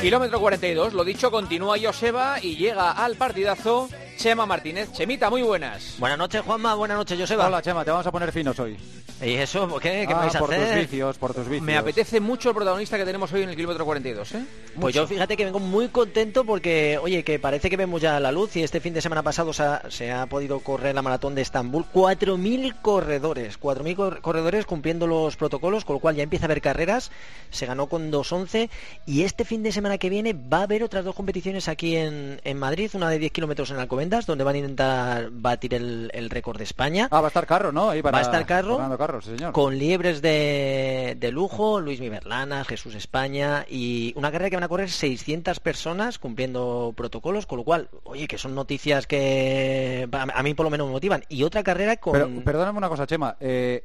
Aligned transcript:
Kilómetro 0.00 0.38
42, 0.38 0.94
lo 0.94 1.02
dicho, 1.02 1.32
continúa 1.32 1.76
Joseba 1.82 2.38
y 2.40 2.56
llega 2.56 2.92
al 2.92 3.16
partidazo 3.16 3.88
Chema 4.18 4.46
Martínez. 4.46 4.90
Chemita, 4.92 5.30
muy 5.30 5.42
buenas. 5.42 5.94
Buenas 5.98 6.18
noches, 6.18 6.42
Juanma. 6.42 6.74
Buenas 6.74 6.96
noches, 6.98 7.16
Joseba. 7.20 7.46
Hola, 7.46 7.62
Chema, 7.62 7.84
te 7.84 7.92
vamos 7.92 8.04
a 8.06 8.10
poner 8.10 8.32
finos 8.32 8.58
hoy. 8.58 8.76
¿Y 9.22 9.34
eso? 9.34 9.68
¿Por 9.68 9.80
qué? 9.80 10.04
¿Qué 10.08 10.12
Ah, 10.12 10.18
vais 10.18 10.34
a 10.34 10.38
por 10.40 10.52
hacer? 10.52 10.68
tus 10.68 10.90
vicios, 10.90 11.18
por 11.18 11.34
tus 11.34 11.44
vicios. 11.48 11.62
Me 11.64 11.76
apetece 11.76 12.18
mucho 12.20 12.48
el 12.50 12.54
protagonista 12.56 12.96
que 12.96 13.04
tenemos 13.04 13.32
hoy 13.32 13.42
en 13.42 13.48
el 13.50 13.56
kilómetro 13.56 13.84
42, 13.84 14.32
¿eh? 14.34 14.44
Pues 14.80 14.94
yo 14.94 15.06
fíjate 15.08 15.36
que 15.36 15.44
vengo 15.44 15.58
muy 15.60 15.88
contento 15.88 16.44
porque, 16.44 16.98
oye, 17.02 17.22
que 17.24 17.38
parece 17.40 17.68
que 17.70 17.76
vemos 17.76 18.00
ya 18.00 18.18
la 18.20 18.30
luz 18.32 18.54
y 18.56 18.62
este 18.62 18.80
fin 18.80 18.92
de 18.94 19.00
semana 19.00 19.22
pasado 19.24 19.52
se 19.52 19.62
ha, 19.64 19.82
se 19.88 20.12
ha 20.12 20.26
podido 20.26 20.60
correr 20.60 20.94
la 20.94 21.02
maratón 21.02 21.34
de 21.36 21.42
Estambul. 21.42 21.84
4.000 21.92 22.80
corredores, 22.80 23.58
4.000 23.58 23.96
cor- 23.96 24.20
corredores 24.20 24.66
cumpliendo 24.66 25.06
los 25.08 25.36
protocolos, 25.36 25.84
con 25.84 25.94
lo 25.94 26.00
cual 26.00 26.14
ya 26.16 26.22
empieza 26.24 26.44
a 26.44 26.46
haber 26.46 26.60
carreras. 26.60 27.10
Se 27.50 27.66
ganó 27.66 27.88
con 27.88 28.10
2.11 28.12 28.68
y 29.06 29.22
este 29.22 29.44
fin 29.44 29.62
de 29.64 29.72
semana 29.72 29.98
que 29.98 30.10
viene 30.10 30.32
va 30.32 30.58
a 30.58 30.62
haber 30.62 30.82
otras 30.84 31.04
dos 31.04 31.14
competiciones 31.16 31.66
aquí 31.68 31.96
en, 31.96 32.40
en 32.44 32.58
Madrid, 32.58 32.90
una 32.94 33.10
de 33.10 33.18
10 33.18 33.32
kilómetros 33.32 33.70
en 33.72 33.78
Alcobendas, 33.78 34.07
donde 34.26 34.44
van 34.44 34.54
a 34.54 34.58
intentar 34.58 35.30
batir 35.30 35.74
el, 35.74 36.10
el 36.14 36.30
récord 36.30 36.58
de 36.58 36.64
España. 36.64 37.08
Ah, 37.10 37.20
va 37.20 37.26
a 37.26 37.28
estar 37.28 37.46
Carro, 37.46 37.72
¿no? 37.72 37.90
Ahí 37.90 38.02
para 38.02 38.12
Va 38.16 38.18
a 38.18 38.22
estar 38.22 38.44
Carro. 38.46 38.74
Fernando 38.74 38.98
Carro, 38.98 39.20
sí, 39.20 39.30
señor. 39.36 39.52
Con 39.52 39.78
liebres 39.78 40.22
de, 40.22 41.16
de 41.18 41.32
lujo, 41.32 41.80
Luis 41.80 42.00
Miberlana, 42.00 42.64
Jesús 42.64 42.94
España 42.94 43.64
y 43.68 44.12
una 44.16 44.30
carrera 44.32 44.50
que 44.50 44.56
van 44.56 44.64
a 44.64 44.68
correr 44.68 44.90
600 44.90 45.60
personas 45.60 46.18
cumpliendo 46.18 46.92
protocolos, 46.96 47.46
con 47.46 47.58
lo 47.58 47.64
cual, 47.64 47.88
oye, 48.04 48.26
que 48.28 48.38
son 48.38 48.54
noticias 48.54 49.06
que 49.06 50.08
a 50.12 50.26
a 50.38 50.42
mí 50.42 50.54
por 50.54 50.64
lo 50.64 50.70
menos 50.70 50.86
me 50.86 50.92
motivan. 50.92 51.24
Y 51.28 51.42
otra 51.42 51.62
carrera 51.62 51.96
con... 51.96 52.12
Pero 52.12 52.28
perdóname 52.44 52.78
una 52.78 52.88
cosa, 52.88 53.06
Chema. 53.06 53.36
eh, 53.40 53.84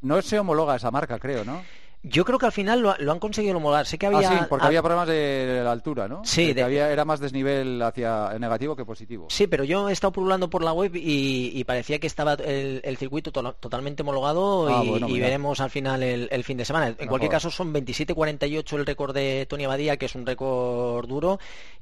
no 0.00 0.20
se 0.22 0.38
homologa 0.38 0.76
esa 0.76 0.90
marca, 0.90 1.18
creo, 1.18 1.44
¿no? 1.44 1.62
Yo 2.04 2.24
creo 2.24 2.38
que 2.38 2.46
al 2.46 2.52
final 2.52 2.80
lo, 2.80 2.96
lo 2.98 3.12
han 3.12 3.20
conseguido 3.20 3.56
homologar. 3.56 3.86
Sé 3.86 3.96
que 3.96 4.06
había... 4.06 4.28
ah, 4.28 4.38
sí, 4.40 4.44
porque 4.48 4.64
ah, 4.64 4.66
había 4.68 4.82
problemas 4.82 5.06
de 5.06 5.60
la 5.62 5.70
altura, 5.70 6.08
¿no? 6.08 6.22
Sí, 6.24 6.48
que 6.48 6.54
de- 6.54 6.62
había, 6.64 6.90
era 6.90 7.04
más 7.04 7.20
desnivel 7.20 7.80
hacia 7.80 8.36
negativo 8.40 8.74
que 8.74 8.84
positivo. 8.84 9.26
Sí, 9.30 9.46
pero 9.46 9.62
yo 9.62 9.88
he 9.88 9.92
estado 9.92 10.10
purulando 10.12 10.50
por 10.50 10.64
la 10.64 10.72
web 10.72 10.96
y, 10.96 11.52
y 11.54 11.64
parecía 11.64 12.00
que 12.00 12.08
estaba 12.08 12.34
el, 12.34 12.80
el 12.82 12.96
circuito 12.96 13.30
to- 13.30 13.52
totalmente 13.54 14.02
homologado 14.02 14.66
Ah, 14.68 14.82
y, 14.84 14.88
bueno, 14.88 15.08
y 15.08 15.12
mira. 15.12 15.26
veremos 15.26 15.60
al 15.60 15.70
final 15.70 16.02
el, 16.02 16.28
el 16.32 16.42
fin 16.44 16.56
de 16.56 16.64
semana. 16.64 16.94
En 16.98 17.06
cualquier 17.08 17.30
caso 17.30 17.50
son 17.50 17.72
27.48 17.72 18.76
el 18.78 18.86
récord 18.86 19.14
de 19.14 19.46
Tony 19.48 19.64
Abadía, 19.64 19.96
que 19.96 20.06
es 20.06 20.14
un 20.16 20.26
récord 20.26 21.06
duro 21.08 21.38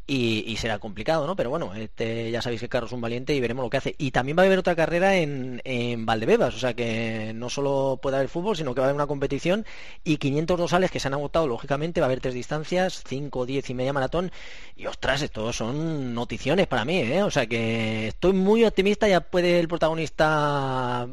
y, 0.07 0.45
y 0.47 0.57
será 0.57 0.79
complicado, 0.79 1.27
¿no? 1.27 1.35
Pero 1.37 1.51
bueno, 1.51 1.75
este, 1.75 2.31
ya 2.31 2.43
sabéis 2.43 2.61
que 2.61 2.69
Carlos 2.69 2.91
es 2.91 2.95
un 2.95 3.01
valiente 3.01 3.35
y 3.35 3.41
veremos 3.41 3.65
lo 3.65 3.71
que 3.71 3.77
hace. 3.79 3.95
Y 3.97 4.11
también 4.11 4.37
va 4.37 4.43
a 4.43 4.47
haber 4.47 4.59
otra 4.59 4.75
carrera 4.77 5.17
en, 5.17 5.63
en 5.65 6.05
Valdebebas, 6.05 6.55
o 6.55 6.59
sea 6.59 6.75
que 6.75 7.33
no 7.35 7.49
solo 7.49 7.99
puede 8.03 8.17
haber 8.17 8.29
fútbol, 8.29 8.57
sino 8.57 8.75
que 8.75 8.81
va 8.81 8.87
a 8.87 8.91
haber 8.91 8.97
una 8.97 9.07
competición 9.07 9.65
y 10.05 10.10
500 10.19 10.59
dosales 10.59 10.91
que 10.91 11.01
se 11.01 11.09
han 11.09 11.15
agotado, 11.15 11.47
lógicamente, 11.47 12.01
va 12.01 12.07
a 12.07 12.09
haber 12.09 12.21
tres 12.21 12.35
distancias, 12.35 13.03
5, 13.07 13.47
10 13.47 13.71
y 13.71 13.75
media 13.75 13.93
maratón. 13.93 14.31
Y 14.77 14.87
ostras, 14.87 15.23
estos 15.23 15.57
son 15.57 16.15
noticiones 16.15 16.67
para 16.67 16.85
mí, 16.85 16.99
¿eh? 16.99 17.23
O 17.23 17.31
sea 17.31 17.47
que 17.47 18.09
estoy 18.09 18.33
muy 18.33 18.65
optimista, 18.65 19.09
ya 19.09 19.21
puede 19.21 19.61
el 19.61 19.69
protagonista 19.69 21.07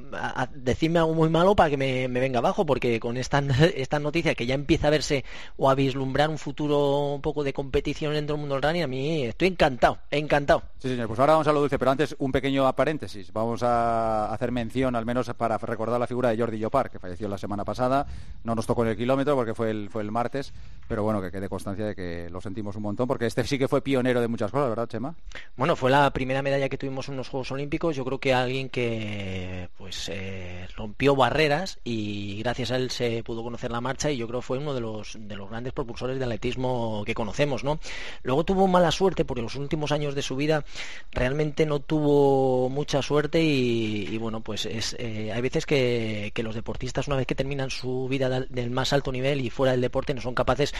decirme 0.53 0.99
algo 0.99 1.13
muy 1.13 1.29
malo 1.29 1.55
para 1.55 1.69
que 1.69 1.77
me, 1.77 2.07
me 2.07 2.19
venga 2.19 2.39
abajo, 2.39 2.65
porque 2.65 2.99
con 2.99 3.17
esta, 3.17 3.39
esta 3.75 3.99
noticia 3.99 4.35
que 4.35 4.45
ya 4.45 4.55
empieza 4.55 4.87
a 4.87 4.91
verse 4.91 5.25
o 5.57 5.69
a 5.69 5.75
vislumbrar 5.75 6.29
un 6.29 6.37
futuro 6.37 7.13
un 7.13 7.21
poco 7.21 7.43
de 7.43 7.53
competición 7.53 8.13
dentro 8.13 8.35
del 8.35 8.41
mundo 8.41 8.55
del 8.55 8.63
running, 8.63 8.83
a 8.83 8.87
mí 8.87 9.23
estoy 9.23 9.49
encantado, 9.49 9.97
encantado. 10.11 10.63
Sí, 10.79 10.89
señor. 10.89 11.07
Pues 11.07 11.19
ahora 11.19 11.33
vamos 11.33 11.47
a 11.47 11.53
lo 11.53 11.59
dulce, 11.59 11.79
pero 11.79 11.91
antes 11.91 12.15
un 12.19 12.31
pequeño 12.31 12.71
paréntesis. 12.73 13.33
Vamos 13.33 13.63
a 13.63 14.31
hacer 14.31 14.51
mención, 14.51 14.95
al 14.95 15.05
menos 15.05 15.27
para 15.35 15.57
recordar 15.57 15.99
la 15.99 16.07
figura 16.07 16.29
de 16.29 16.37
Jordi 16.37 16.59
Llopar, 16.59 16.89
que 16.89 16.99
falleció 16.99 17.27
la 17.27 17.37
semana 17.37 17.65
pasada. 17.65 18.05
No 18.43 18.55
nos 18.55 18.67
tocó 18.67 18.83
en 18.87 18.91
el 18.91 18.97
kilómetro 18.97 19.35
porque 19.35 19.53
fue 19.53 19.69
el, 19.69 19.89
fue 19.89 20.01
el 20.01 20.11
martes, 20.11 20.53
pero 20.87 21.03
bueno, 21.03 21.21
que 21.21 21.31
quede 21.31 21.49
constancia 21.49 21.85
de 21.85 21.95
que 21.95 22.29
lo 22.29 22.41
sentimos 22.41 22.75
un 22.75 22.83
montón, 22.83 23.07
porque 23.07 23.25
este 23.25 23.43
sí 23.43 23.59
que 23.59 23.67
fue 23.67 23.81
pionero 23.81 24.21
de 24.21 24.27
muchas 24.27 24.51
cosas, 24.51 24.69
¿verdad, 24.69 24.87
Chema? 24.87 25.15
Bueno, 25.55 25.75
fue 25.75 25.91
la 25.91 26.09
primera 26.11 26.41
medalla 26.41 26.69
que 26.69 26.77
tuvimos 26.77 27.07
en 27.07 27.15
unos 27.15 27.29
Juegos 27.29 27.51
Olímpicos. 27.51 27.95
Yo 27.95 28.05
creo 28.05 28.19
que 28.19 28.33
alguien 28.33 28.69
que 28.69 29.69
pues 29.77 30.09
eh, 30.09 30.67
rompió 30.75 31.15
barreras 31.15 31.79
y 31.83 32.39
gracias 32.39 32.71
a 32.71 32.77
él 32.77 32.89
se 32.91 33.23
pudo 33.23 33.43
conocer 33.43 33.71
la 33.71 33.81
marcha 33.81 34.11
y 34.11 34.17
yo 34.17 34.27
creo 34.27 34.39
que 34.39 34.45
fue 34.45 34.57
uno 34.57 34.73
de 34.73 34.81
los 34.81 35.17
de 35.19 35.35
los 35.35 35.49
grandes 35.49 35.73
propulsores 35.73 36.17
de 36.17 36.23
atletismo 36.23 37.03
que 37.05 37.13
conocemos, 37.13 37.63
¿no? 37.63 37.79
Luego 38.23 38.43
tuvo 38.45 38.67
mala 38.67 38.91
suerte 38.91 39.25
porque 39.25 39.41
en 39.41 39.45
los 39.45 39.55
últimos 39.55 39.91
años 39.91 40.15
de 40.15 40.21
su 40.21 40.35
vida 40.35 40.63
realmente 41.11 41.65
no 41.65 41.79
tuvo 41.79 42.69
mucha 42.69 43.01
suerte 43.01 43.43
y, 43.43 44.17
bueno, 44.17 44.41
pues 44.41 44.65
es, 44.65 44.95
eh, 44.99 45.31
hay 45.33 45.41
veces 45.41 45.65
que, 45.65 46.31
que 46.33 46.43
los 46.43 46.55
deportistas 46.55 47.07
una 47.07 47.17
vez 47.17 47.27
que 47.27 47.35
terminan 47.35 47.69
su 47.69 48.07
vida 48.07 48.29
del 48.29 48.69
más 48.77 48.93
alto 48.93 49.11
nivel 49.11 49.41
y 49.41 49.49
fuera 49.49 49.71
del 49.71 49.81
deporte 49.81 50.13
no 50.13 50.21
son 50.21 50.35
capaces 50.35 50.73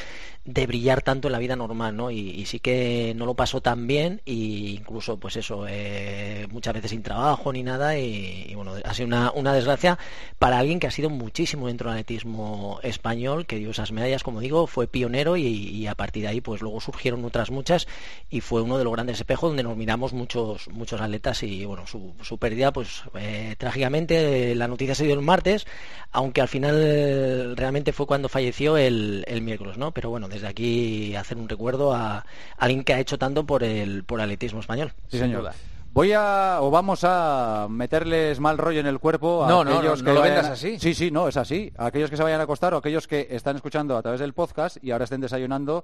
de 0.46 0.68
brillar 0.68 1.02
tanto 1.02 1.28
en 1.28 1.32
la 1.34 1.40
vida 1.40 1.56
normal, 1.56 1.98
¿no? 1.98 2.12
Y, 2.12 2.46
sí 2.46 2.60
que 2.60 3.14
no 3.18 3.26
lo 3.26 3.34
pasó 3.34 3.60
tan 3.60 3.88
bien 3.88 4.22
e 4.26 4.34
incluso 4.34 5.18
pues 5.18 5.36
eso, 5.36 5.66
eh, 5.68 6.48
muchas 6.50 6.74
veces 6.74 6.92
sin 6.92 7.04
trabajo 7.04 7.52
ni 7.52 7.64
nada 7.64 7.98
y, 7.98 8.54
bueno, 8.56 8.74
ha 8.86 8.94
sido 8.94 9.08
una, 9.08 9.32
una 9.32 9.54
desgracia 9.54 9.98
para 10.40 10.60
alguien 10.60 10.80
que 10.80 10.88
ha 10.88 10.92
sido 10.92 11.10
muchísimo 11.10 11.68
dentro 11.68 11.90
del 11.90 12.00
atletismo 12.00 12.80
español, 12.84 13.46
que 13.46 13.58
dio 13.58 13.72
esas 13.72 13.92
medallas, 13.92 14.24
como 14.24 14.40
digo, 14.40 14.68
fue 14.68 14.88
pionero 14.88 15.36
y, 15.36 15.88
a 15.88 15.96
partir 15.96 16.24
de 16.24 16.30
ahí 16.30 16.42
pues 16.42 16.62
luego 16.62 16.80
surgieron 16.80 17.26
otras 17.26 17.50
muchas 17.50 17.88
y 18.30 18.42
fue 18.42 18.62
uno 18.62 18.78
de 18.78 18.84
los 18.84 18.94
grandes 18.94 19.18
espejos 19.18 19.50
donde 19.50 19.64
nos 19.64 19.76
miramos 19.76 20.14
muchos 20.14 20.68
muchos 20.70 21.02
atletas 21.02 21.44
y 21.44 21.66
bueno, 21.66 21.88
su, 21.88 22.14
su 22.22 22.38
pérdida 22.38 22.72
pues 22.72 23.04
eh, 23.16 23.56
trágicamente 23.58 24.54
la 24.56 24.68
noticia 24.68 24.96
se 24.96 25.06
dio 25.06 25.14
el 25.14 25.22
martes, 25.22 25.66
aunque 26.12 26.42
al 26.42 26.48
final 26.48 26.76
eh, 26.80 27.54
fue 27.94 28.06
cuando 28.06 28.30
falleció 28.30 28.78
el, 28.78 29.24
el 29.28 29.42
miércoles, 29.42 29.78
¿no? 29.78 29.92
Pero 29.92 30.10
bueno, 30.10 30.28
desde 30.28 30.48
aquí 30.48 31.16
hacer 31.16 31.38
un 31.38 31.48
recuerdo 31.50 31.94
a, 31.94 32.18
a 32.20 32.26
alguien 32.58 32.84
que 32.84 32.94
ha 32.94 33.00
hecho 33.00 33.18
tanto 33.18 33.46
por 33.46 33.64
el 33.64 34.04
por 34.04 34.20
el 34.20 34.24
atletismo 34.26 34.60
español. 34.60 34.94
Sí, 35.10 35.18
señor. 35.20 35.52
Voy 35.94 36.12
a, 36.14 36.58
o 36.62 36.70
vamos 36.70 37.00
a 37.04 37.66
meterles 37.70 38.40
mal 38.40 38.58
rollo 38.60 38.80
en 38.82 38.86
el 38.86 39.00
cuerpo 39.00 39.44
a 39.44 39.48
No, 39.48 39.64
no, 39.64 39.78
aquellos 39.80 40.00
no, 40.04 40.06
que 40.06 40.10
no 40.10 40.14
lo 40.16 40.20
vayan 40.22 40.36
vendas 40.36 40.52
a- 40.52 40.54
así. 40.54 40.80
Sí, 40.80 40.94
sí, 40.94 41.10
no, 41.10 41.28
es 41.28 41.38
así. 41.38 41.72
A 41.76 41.88
aquellos 41.88 42.10
que 42.12 42.18
se 42.18 42.24
vayan 42.24 42.40
a 42.40 42.44
acostar 42.44 42.74
o 42.76 42.78
aquellos 42.78 43.08
que 43.08 43.28
están 43.32 43.56
escuchando 43.56 43.98
a 43.98 44.02
través 44.04 44.20
del 44.20 44.34
podcast 44.34 44.78
y 44.84 44.92
ahora 44.92 45.06
estén 45.06 45.22
desayunando 45.22 45.84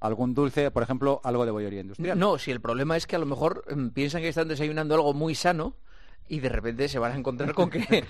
algún 0.00 0.34
dulce, 0.34 0.72
por 0.72 0.82
ejemplo, 0.82 1.20
algo 1.22 1.44
de 1.44 1.52
bollería 1.52 1.80
industrial. 1.82 2.18
No, 2.18 2.38
si 2.38 2.50
el 2.50 2.60
problema 2.60 2.96
es 2.96 3.06
que 3.06 3.14
a 3.14 3.20
lo 3.20 3.26
mejor 3.26 3.64
mm, 3.72 3.88
piensan 3.90 4.22
que 4.22 4.28
están 4.28 4.48
desayunando 4.48 4.94
algo 4.96 5.14
muy 5.14 5.36
sano 5.36 5.74
y 6.28 6.40
de 6.40 6.48
repente 6.48 6.88
se 6.88 6.98
van 6.98 7.12
a 7.12 7.16
encontrar 7.16 7.52
con 7.54 7.70
que... 7.70 8.04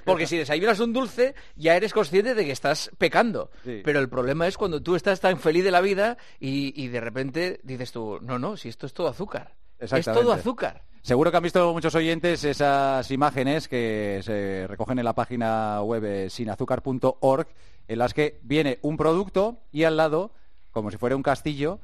Porque 0.04 0.26
si 0.26 0.38
desayunas 0.38 0.80
un 0.80 0.92
dulce, 0.92 1.34
ya 1.56 1.76
eres 1.76 1.92
consciente 1.92 2.34
de 2.34 2.44
que 2.44 2.52
estás 2.52 2.90
pecando. 2.98 3.50
Sí. 3.64 3.82
Pero 3.84 4.00
el 4.00 4.08
problema 4.08 4.46
es 4.46 4.56
cuando 4.56 4.82
tú 4.82 4.96
estás 4.96 5.20
tan 5.20 5.38
feliz 5.38 5.64
de 5.64 5.70
la 5.70 5.80
vida 5.80 6.16
y, 6.40 6.72
y 6.82 6.88
de 6.88 7.00
repente 7.00 7.60
dices 7.62 7.92
tú, 7.92 8.18
no, 8.22 8.38
no, 8.38 8.56
si 8.56 8.68
esto 8.68 8.86
es 8.86 8.94
todo 8.94 9.08
azúcar. 9.08 9.54
Es 9.78 9.90
todo 10.04 10.32
azúcar. 10.32 10.82
Seguro 11.02 11.30
que 11.30 11.36
han 11.36 11.42
visto 11.42 11.72
muchos 11.72 11.94
oyentes 11.94 12.42
esas 12.42 13.08
imágenes 13.10 13.68
que 13.68 14.20
se 14.24 14.66
recogen 14.66 14.98
en 14.98 15.04
la 15.04 15.14
página 15.14 15.80
web 15.82 16.04
eh, 16.04 16.30
sinazúcar.org, 16.30 17.46
en 17.86 17.98
las 17.98 18.12
que 18.12 18.40
viene 18.42 18.78
un 18.82 18.96
producto 18.96 19.60
y 19.70 19.84
al 19.84 19.96
lado, 19.96 20.32
como 20.72 20.90
si 20.90 20.96
fuera 20.96 21.14
un 21.14 21.22
castillo, 21.22 21.78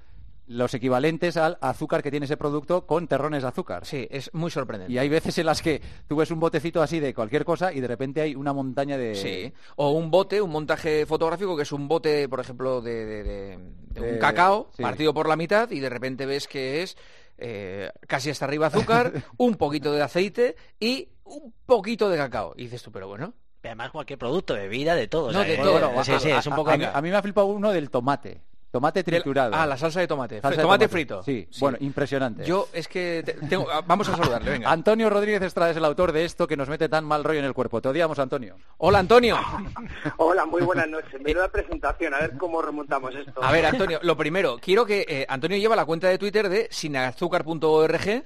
los 0.47 0.75
equivalentes 0.75 1.37
al 1.37 1.57
azúcar 1.61 2.03
que 2.03 2.11
tiene 2.11 2.25
ese 2.27 2.37
producto 2.37 2.87
con 2.87 3.07
terrones 3.09 3.43
de 3.43 3.49
azúcar. 3.49 3.87
Sí, 3.87 4.07
es 4.11 4.29
muy 4.35 4.51
sorprendente. 4.51 4.93
Y 4.93 4.99
hay 4.99 5.09
veces 5.09 5.39
en 5.39 5.47
las 5.47 5.63
que 5.63 5.81
tú 6.09 6.17
ves 6.17 6.31
un 6.31 6.41
botecito 6.41 6.83
así 6.83 7.01
de 7.01 7.15
cualquier 7.15 7.45
cosa 7.45 7.73
y 7.73 7.81
de 7.81 7.87
repente 7.89 8.21
hay 8.21 8.35
una 8.35 8.53
montaña 8.53 8.99
de... 8.99 9.15
Sí, 9.15 9.53
o 9.77 9.91
un 9.93 10.11
bote, 10.11 10.43
un 10.43 10.51
montaje 10.51 11.07
fotográfico 11.07 11.57
que 11.57 11.63
es 11.63 11.73
un 11.73 11.87
bote, 11.89 12.29
por 12.29 12.41
ejemplo, 12.41 12.81
de, 12.81 13.05
de- 13.07 13.23
de- 13.23 13.59
de 13.93 14.01
un 14.01 14.15
Eh, 14.17 14.19
cacao 14.19 14.71
sí. 14.77 14.83
partido 14.83 15.15
por 15.15 15.29
la 15.29 15.37
mitad 15.37 15.71
y 15.71 15.79
de 15.81 15.89
repente 15.89 16.27
ves 16.27 16.49
que 16.49 16.83
es 16.83 16.97
eh, 17.39 17.91
casi 18.07 18.31
hasta 18.31 18.45
arriba 18.45 18.67
azúcar, 18.67 19.13
un 19.39 19.55
poquito 19.55 19.93
de 19.93 20.03
aceite 20.03 20.57
y 20.81 21.09
un 21.25 21.53
poquito 21.67 22.09
de 22.09 22.17
cacao. 22.19 22.53
Y 22.57 22.65
dices 22.65 22.83
tú, 22.83 22.91
pero 22.93 23.09
bueno, 23.09 23.33
Además 23.65 23.93
cualquier 23.93 24.19
producto, 24.19 24.55
bebida, 24.55 24.97
de 24.97 25.07
todo. 25.07 25.27
o 25.29 25.33
No, 25.33 25.39
sea, 25.45 25.49
de 25.49 25.57
todo. 25.57 26.03
sí, 26.05 26.13
sí, 26.19 26.31
a, 26.33 26.41
es 26.41 26.47
un 26.47 26.53
a- 26.55 26.57
poco... 26.57 26.71
a 26.73 26.77
mí, 26.77 26.85
a 26.85 27.01
mí 27.01 27.11
me 27.11 27.17
ha 27.17 27.23
flipado 27.23 27.47
uno 27.47 27.71
del 27.71 27.91
tomate. 27.91 28.43
Tomate 28.73 29.05
triturado. 29.05 29.55
ah, 29.55 29.67
la 29.67 29.77
salsa 29.77 30.01
de 30.01 30.09
tomate, 30.09 30.41
Salsa 30.41 30.57
de 30.57 30.63
tomate, 30.63 30.89
frito. 30.89 31.23
Sí, 31.23 31.47
bueno, 31.61 31.77
impresionante. 31.81 32.45
Yo 32.45 32.69
es 32.73 32.89
que 32.89 33.23
te- 33.25 33.35
tengo, 33.47 33.71
ah, 33.71 33.83
vamos 33.87 34.09
a 34.09 34.17
saludarle, 34.17 34.51
venga. 34.51 34.71
Antonio 34.73 35.11
Rodríguez 35.11 35.43
Estrada 35.43 35.71
es 35.73 35.77
el 35.77 35.85
autor 35.85 36.11
de 36.11 36.25
esto 36.25 36.49
que 36.49 36.57
nos 36.57 36.71
mete 36.71 36.89
tan 36.89 37.05
mal 37.05 37.23
rollo 37.23 37.39
en 37.41 37.45
el 37.45 37.53
cuerpo. 37.53 37.83
Te 37.83 37.89
odiamos, 37.91 38.19
Antonio. 38.19 38.57
Hola, 38.79 38.99
Antonio. 39.01 39.37
Hola, 40.17 40.47
muy 40.47 40.63
buenas 40.63 40.89
noches. 40.89 41.21
Menuda 41.21 41.49
presentación, 41.49 42.15
a 42.15 42.21
ver 42.21 42.37
cómo 42.39 42.63
remontamos 42.63 43.15
esto. 43.15 43.45
A 43.45 43.53
ver, 43.53 43.67
Antonio, 43.67 44.01
lo 44.03 44.17
primero, 44.17 44.59
quiero 44.59 44.87
que 44.87 45.05
eh, 45.07 45.27
Antonio 45.29 45.59
lleva 45.59 45.77
la 45.77 45.85
cuenta 45.85 46.09
de 46.09 46.17
Twitter 46.17 46.49
de 46.49 46.69
sinazúcar.org 46.71 48.25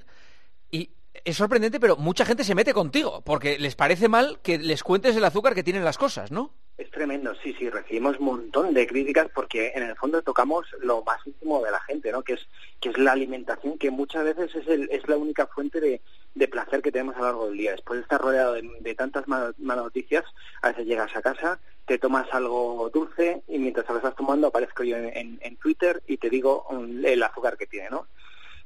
y 0.71 0.89
es 1.25 1.35
sorprendente, 1.35 1.79
pero 1.79 1.97
mucha 1.97 2.25
gente 2.25 2.43
se 2.45 2.55
mete 2.55 2.73
contigo, 2.73 3.21
porque 3.21 3.59
les 3.59 3.75
parece 3.75 4.07
mal 4.07 4.39
que 4.41 4.57
les 4.57 4.81
cuentes 4.81 5.15
el 5.15 5.25
azúcar 5.25 5.53
que 5.53 5.63
tienen 5.63 5.83
las 5.83 5.97
cosas, 5.97 6.31
¿no? 6.31 6.53
Es 6.77 6.91
tremendo, 6.91 7.33
sí, 7.41 7.55
sí, 7.57 7.71
recibimos 7.71 8.19
un 8.19 8.25
montón 8.25 8.73
de 8.75 8.85
críticas 8.85 9.27
porque 9.33 9.71
en 9.73 9.81
el 9.81 9.95
fondo 9.95 10.21
tocamos 10.21 10.67
lo 10.79 11.03
más 11.03 11.25
íntimo 11.25 11.63
de 11.63 11.71
la 11.71 11.79
gente, 11.81 12.11
¿no? 12.11 12.21
Que 12.21 12.33
es, 12.33 12.47
que 12.79 12.89
es 12.89 12.97
la 12.99 13.13
alimentación, 13.13 13.79
que 13.79 13.89
muchas 13.89 14.23
veces 14.23 14.53
es, 14.53 14.67
el, 14.67 14.87
es 14.91 15.07
la 15.07 15.17
única 15.17 15.47
fuente 15.47 15.81
de, 15.81 16.01
de, 16.35 16.47
placer 16.47 16.83
que 16.83 16.91
tenemos 16.91 17.15
a 17.15 17.19
lo 17.19 17.25
largo 17.25 17.47
del 17.47 17.57
día. 17.57 17.71
Después 17.71 17.97
de 17.97 18.03
estar 18.03 18.21
rodeado 18.21 18.53
de, 18.53 18.95
tantas 18.95 19.27
malas 19.27 19.55
noticias, 19.57 20.23
a 20.61 20.67
veces 20.69 20.85
llegas 20.85 21.15
a 21.15 21.23
casa, 21.23 21.59
te 21.87 21.97
tomas 21.97 22.27
algo 22.31 22.91
dulce 22.93 23.41
y 23.47 23.57
mientras 23.57 23.89
lo 23.89 23.97
estás 23.97 24.15
tomando 24.15 24.47
aparezco 24.47 24.83
yo 24.83 24.97
en, 24.97 25.17
en, 25.17 25.39
en 25.41 25.55
Twitter 25.57 26.03
y 26.05 26.17
te 26.17 26.29
digo 26.29 26.67
el 27.03 27.23
azúcar 27.23 27.57
que 27.57 27.65
tiene, 27.65 27.89
¿no? 27.89 28.05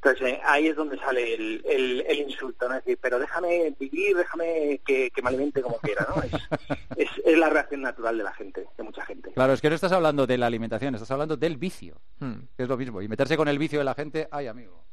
Entonces 0.03 0.33
eh, 0.33 0.42
ahí 0.45 0.68
es 0.68 0.75
donde 0.75 0.98
sale 0.98 1.36
el, 1.36 1.63
el, 1.63 2.03
el, 2.07 2.19
insulto, 2.21 2.68
¿no? 2.68 2.75
Es 2.75 2.83
decir, 2.83 2.98
pero 3.00 3.19
déjame 3.19 3.75
vivir, 3.80 4.18
déjame 4.18 4.81
que, 4.83 5.12
que 5.12 5.21
me 5.21 5.30
alimente 5.30 5.62
como 5.62 5.77
quiera, 5.77 6.07
¿no? 6.09 6.24
Es, 6.24 6.31
es, 6.98 7.09
es, 7.24 7.38
la 7.38 7.50
reacción 7.51 7.83
natural 7.83 8.18
de 8.18 8.24
la 8.24 8.33
gente, 8.33 8.65
de 8.75 8.83
mucha 8.83 9.06
gente. 9.06 9.31
Claro, 9.33 9.53
es 9.53 9.62
que 9.62 9.69
no 9.69 9.75
estás 9.75 9.92
hablando 9.92 10.25
de 10.25 10.39
la 10.39 10.48
alimentación, 10.48 10.95
estás 10.95 11.12
hablando 11.12 11.38
del 11.38 11.57
vicio, 11.57 12.01
hmm. 12.19 12.33
que 12.57 12.63
es 12.63 12.69
lo 12.69 12.77
mismo. 12.77 13.00
Y 13.03 13.07
meterse 13.07 13.38
con 13.38 13.48
el 13.48 13.59
vicio 13.59 13.77
de 13.77 13.86
la 13.86 13.94
gente, 13.94 14.27
ay, 14.31 14.48
amigo. 14.48 14.83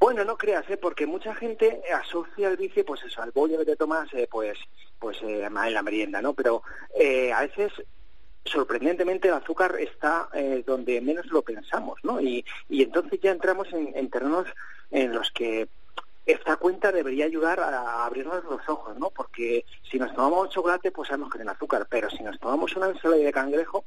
Bueno, 0.00 0.24
no 0.24 0.36
creas, 0.36 0.68
¿eh? 0.70 0.78
porque 0.78 1.06
mucha 1.06 1.34
gente 1.34 1.82
asocia 1.94 2.48
el 2.48 2.56
vicio, 2.56 2.84
pues 2.84 3.04
eso, 3.04 3.22
al 3.22 3.32
bollo 3.32 3.58
que 3.58 3.66
te 3.66 3.76
tomas, 3.76 4.12
eh, 4.14 4.26
pues, 4.28 4.58
pues 4.98 5.22
eh, 5.22 5.44
en 5.44 5.74
la 5.74 5.82
merienda, 5.82 6.22
¿no? 6.22 6.32
Pero 6.32 6.62
eh, 6.98 7.32
a 7.32 7.42
veces 7.42 7.70
sorprendentemente 8.44 9.28
el 9.28 9.34
azúcar 9.34 9.76
está 9.78 10.28
eh, 10.34 10.62
donde 10.66 11.00
menos 11.00 11.26
lo 11.26 11.42
pensamos, 11.42 11.98
¿no? 12.02 12.20
Y, 12.20 12.44
y 12.68 12.82
entonces 12.82 13.20
ya 13.20 13.30
entramos 13.30 13.72
en, 13.72 13.92
en, 13.94 14.10
terrenos 14.10 14.46
en 14.90 15.12
los 15.12 15.30
que 15.30 15.68
esta 16.26 16.56
cuenta 16.56 16.92
debería 16.92 17.24
ayudar 17.24 17.60
a 17.60 18.04
abrirnos 18.04 18.44
los 18.44 18.68
ojos, 18.68 18.96
¿no? 18.98 19.10
Porque 19.10 19.64
si 19.90 19.98
nos 19.98 20.14
tomamos 20.14 20.50
chocolate, 20.50 20.90
pues 20.90 21.08
sabemos 21.08 21.30
que 21.30 21.38
tiene 21.38 21.50
azúcar, 21.50 21.86
pero 21.90 22.08
si 22.10 22.22
nos 22.22 22.38
tomamos 22.38 22.76
una 22.76 22.88
ensalada 22.88 23.22
de 23.22 23.32
cangrejo, 23.32 23.84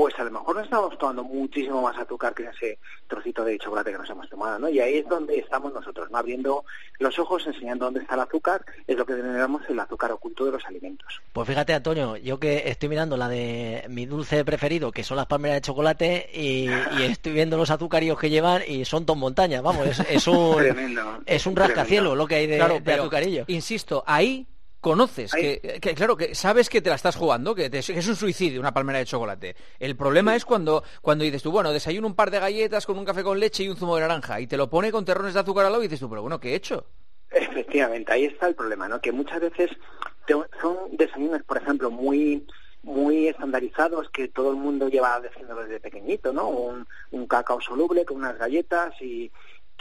pues 0.00 0.18
a 0.18 0.24
lo 0.24 0.30
mejor 0.30 0.56
no 0.56 0.62
estamos 0.62 0.96
tomando 0.96 1.22
muchísimo 1.24 1.82
más 1.82 1.94
azúcar 1.98 2.32
que 2.32 2.44
ese 2.44 2.78
trocito 3.06 3.44
de 3.44 3.58
chocolate 3.58 3.92
que 3.92 3.98
nos 3.98 4.08
hemos 4.08 4.30
tomado, 4.30 4.58
¿no? 4.58 4.70
Y 4.70 4.80
ahí 4.80 4.96
es 4.96 5.06
donde 5.06 5.36
estamos 5.36 5.74
nosotros, 5.74 6.10
¿no? 6.10 6.16
Abriendo 6.16 6.64
los 6.98 7.18
ojos, 7.18 7.46
enseñando 7.46 7.84
dónde 7.84 8.00
está 8.00 8.14
el 8.14 8.20
azúcar, 8.20 8.64
es 8.86 8.96
lo 8.96 9.04
que 9.04 9.12
denominamos 9.12 9.60
el 9.68 9.78
azúcar 9.78 10.10
oculto 10.12 10.46
de 10.46 10.52
los 10.52 10.64
alimentos. 10.64 11.20
Pues 11.34 11.46
fíjate, 11.46 11.74
Antonio, 11.74 12.16
yo 12.16 12.40
que 12.40 12.62
estoy 12.70 12.88
mirando 12.88 13.18
la 13.18 13.28
de 13.28 13.84
mi 13.90 14.06
dulce 14.06 14.42
preferido, 14.42 14.90
que 14.90 15.04
son 15.04 15.18
las 15.18 15.26
palmeras 15.26 15.58
de 15.58 15.60
chocolate, 15.60 16.30
y, 16.32 16.70
y 16.70 17.02
estoy 17.02 17.32
viendo 17.32 17.58
los 17.58 17.70
azucarillos 17.70 18.18
que 18.18 18.30
llevan 18.30 18.62
y 18.66 18.86
son 18.86 19.04
ton 19.04 19.18
montaña, 19.18 19.60
vamos, 19.60 19.86
es, 19.86 20.00
es 20.08 20.26
un 20.26 20.56
tremendo, 20.56 21.18
es 21.26 21.44
un 21.44 21.56
rascacielos 21.56 22.16
lo 22.16 22.26
que 22.26 22.36
hay 22.36 22.46
de, 22.46 22.56
claro, 22.56 22.80
de 22.80 22.94
azucarillo. 22.94 23.44
Insisto, 23.48 24.02
ahí 24.06 24.46
conoces, 24.80 25.32
que, 25.32 25.78
que, 25.80 25.94
claro, 25.94 26.16
que 26.16 26.34
sabes 26.34 26.68
que 26.68 26.80
te 26.80 26.88
la 26.88 26.96
estás 26.96 27.16
jugando, 27.16 27.54
que, 27.54 27.68
te, 27.68 27.82
que, 27.82 27.98
es 27.98 28.08
un 28.08 28.16
suicidio 28.16 28.60
una 28.60 28.72
palmera 28.72 28.98
de 28.98 29.04
chocolate. 29.04 29.56
El 29.78 29.96
problema 29.96 30.34
es 30.34 30.44
cuando, 30.44 30.82
cuando 31.02 31.24
dices 31.24 31.42
tú, 31.42 31.50
bueno, 31.50 31.72
desayuno 31.72 32.06
un 32.06 32.14
par 32.14 32.30
de 32.30 32.40
galletas 32.40 32.86
con 32.86 32.98
un 32.98 33.04
café 33.04 33.22
con 33.22 33.38
leche 33.38 33.64
y 33.64 33.68
un 33.68 33.76
zumo 33.76 33.96
de 33.96 34.02
naranja, 34.02 34.40
y 34.40 34.46
te 34.46 34.56
lo 34.56 34.70
pone 34.70 34.90
con 34.90 35.04
terrones 35.04 35.34
de 35.34 35.40
azúcar 35.40 35.66
al 35.66 35.72
lado 35.72 35.84
y 35.84 35.86
dices 35.86 36.00
tú, 36.00 36.08
pero 36.08 36.22
bueno, 36.22 36.40
¿qué 36.40 36.52
he 36.52 36.54
hecho? 36.54 36.86
Efectivamente, 37.30 38.12
ahí 38.12 38.24
está 38.24 38.48
el 38.48 38.54
problema, 38.54 38.88
¿no? 38.88 39.00
Que 39.00 39.12
muchas 39.12 39.40
veces 39.40 39.70
te, 40.26 40.34
son 40.60 40.76
desayunos, 40.92 41.42
por 41.44 41.58
ejemplo, 41.58 41.90
muy 41.90 42.46
muy 42.82 43.28
estandarizados 43.28 44.08
que 44.08 44.28
todo 44.28 44.50
el 44.50 44.56
mundo 44.56 44.88
lleva 44.88 45.20
diciendo 45.20 45.54
desde 45.54 45.80
pequeñito, 45.80 46.32
¿no? 46.32 46.48
Un, 46.48 46.86
un 47.10 47.26
cacao 47.26 47.60
soluble 47.60 48.06
con 48.06 48.16
unas 48.16 48.38
galletas 48.38 48.94
y, 49.02 49.30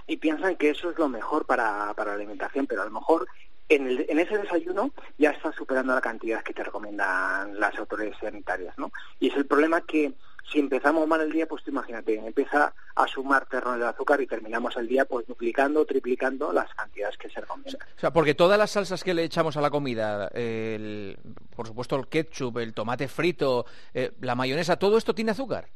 y 0.06 0.18
piensan 0.18 0.58
que 0.58 0.72
eso 0.72 0.90
es 0.92 0.98
lo 0.98 1.08
mejor 1.08 1.46
para, 1.46 1.94
para 1.94 2.12
la 2.12 2.16
alimentación, 2.16 2.68
pero 2.68 2.82
a 2.82 2.86
lo 2.86 2.92
mejor 2.92 3.28
en, 3.70 3.88
el, 3.88 4.06
en, 4.10 4.20
ese 4.20 4.38
desayuno 4.38 4.92
ya 5.18 5.32
está 5.32 5.52
superando 5.54 5.94
la 5.94 6.02
cantidad 6.02 6.44
que 6.44 6.54
te 6.54 6.64
recomiendan 6.64 7.60
las 7.60 7.78
autoridades 7.78 8.18
sanitarias, 8.20 8.78
¿no? 8.78 8.92
Y 9.20 9.30
es 9.30 9.36
el 9.38 9.46
problema 9.46 9.82
que 9.82 10.14
si 10.52 10.60
empezamos 10.60 11.08
mal 11.08 11.22
el 11.22 11.32
día, 11.32 11.48
pues 11.48 11.64
tú 11.64 11.70
imagínate, 11.70 12.16
empieza 12.16 12.74
a 12.96 13.08
sumar 13.08 13.46
terrones 13.46 13.82
de 13.82 13.88
azúcar 13.88 14.20
y 14.22 14.28
terminamos 14.28 14.76
el 14.78 14.88
día 14.88 15.06
pues 15.06 15.28
duplicando, 15.28 15.86
triplicando 15.86 16.52
las 16.52 16.74
cantidades 16.74 17.18
que 17.18 17.30
se 17.30 17.42
recomiendan. 17.42 17.88
O 17.96 18.00
sea, 18.00 18.12
porque 18.12 18.34
todas 18.34 18.58
las 18.58 18.72
salsas 18.72 19.04
que 19.04 19.14
le 19.14 19.24
echamos 19.24 19.58
a 19.58 19.62
la 19.62 19.70
comida, 19.70 20.28
el, 20.34 21.18
por 21.56 21.68
supuesto 21.68 21.96
el 21.96 22.08
ketchup, 22.08 22.58
el 22.58 22.74
tomate 22.74 23.08
frito, 23.08 23.66
eh, 23.94 24.12
la 24.22 24.36
mayonesa, 24.36 24.78
¿todo 24.78 24.98
esto 24.98 25.14
tiene 25.14 25.32
azúcar? 25.32 25.70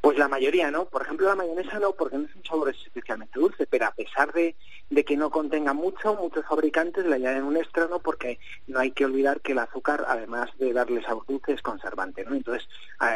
Pues 0.00 0.18
la 0.18 0.28
mayoría 0.28 0.70
no. 0.70 0.84
Por 0.84 1.02
ejemplo, 1.02 1.26
la 1.26 1.34
mayonesa 1.34 1.78
no, 1.78 1.92
porque 1.92 2.18
no 2.18 2.26
es 2.26 2.36
un 2.36 2.44
sabor 2.44 2.68
especialmente 2.68 3.40
dulce, 3.40 3.66
pero 3.66 3.86
a 3.86 3.90
pesar 3.92 4.32
de, 4.32 4.42
de 4.42 4.54
que 5.06 5.16
no 5.16 5.30
contenga 5.30 5.72
mucho, 5.72 6.14
muchos 6.16 6.44
fabricantes 6.44 7.06
le 7.06 7.14
añaden 7.14 7.44
un 7.44 7.56
extra, 7.56 7.86
¿no? 7.86 8.00
Porque 8.00 8.38
no 8.66 8.80
hay 8.80 8.90
que 8.90 9.06
olvidar 9.06 9.40
que 9.40 9.52
el 9.52 9.58
azúcar, 9.58 10.04
además 10.06 10.50
de 10.58 10.74
darle 10.74 11.02
sabor 11.02 11.24
dulce, 11.26 11.54
es 11.54 11.62
conservante, 11.62 12.24
¿no? 12.24 12.34
Entonces, 12.34 12.68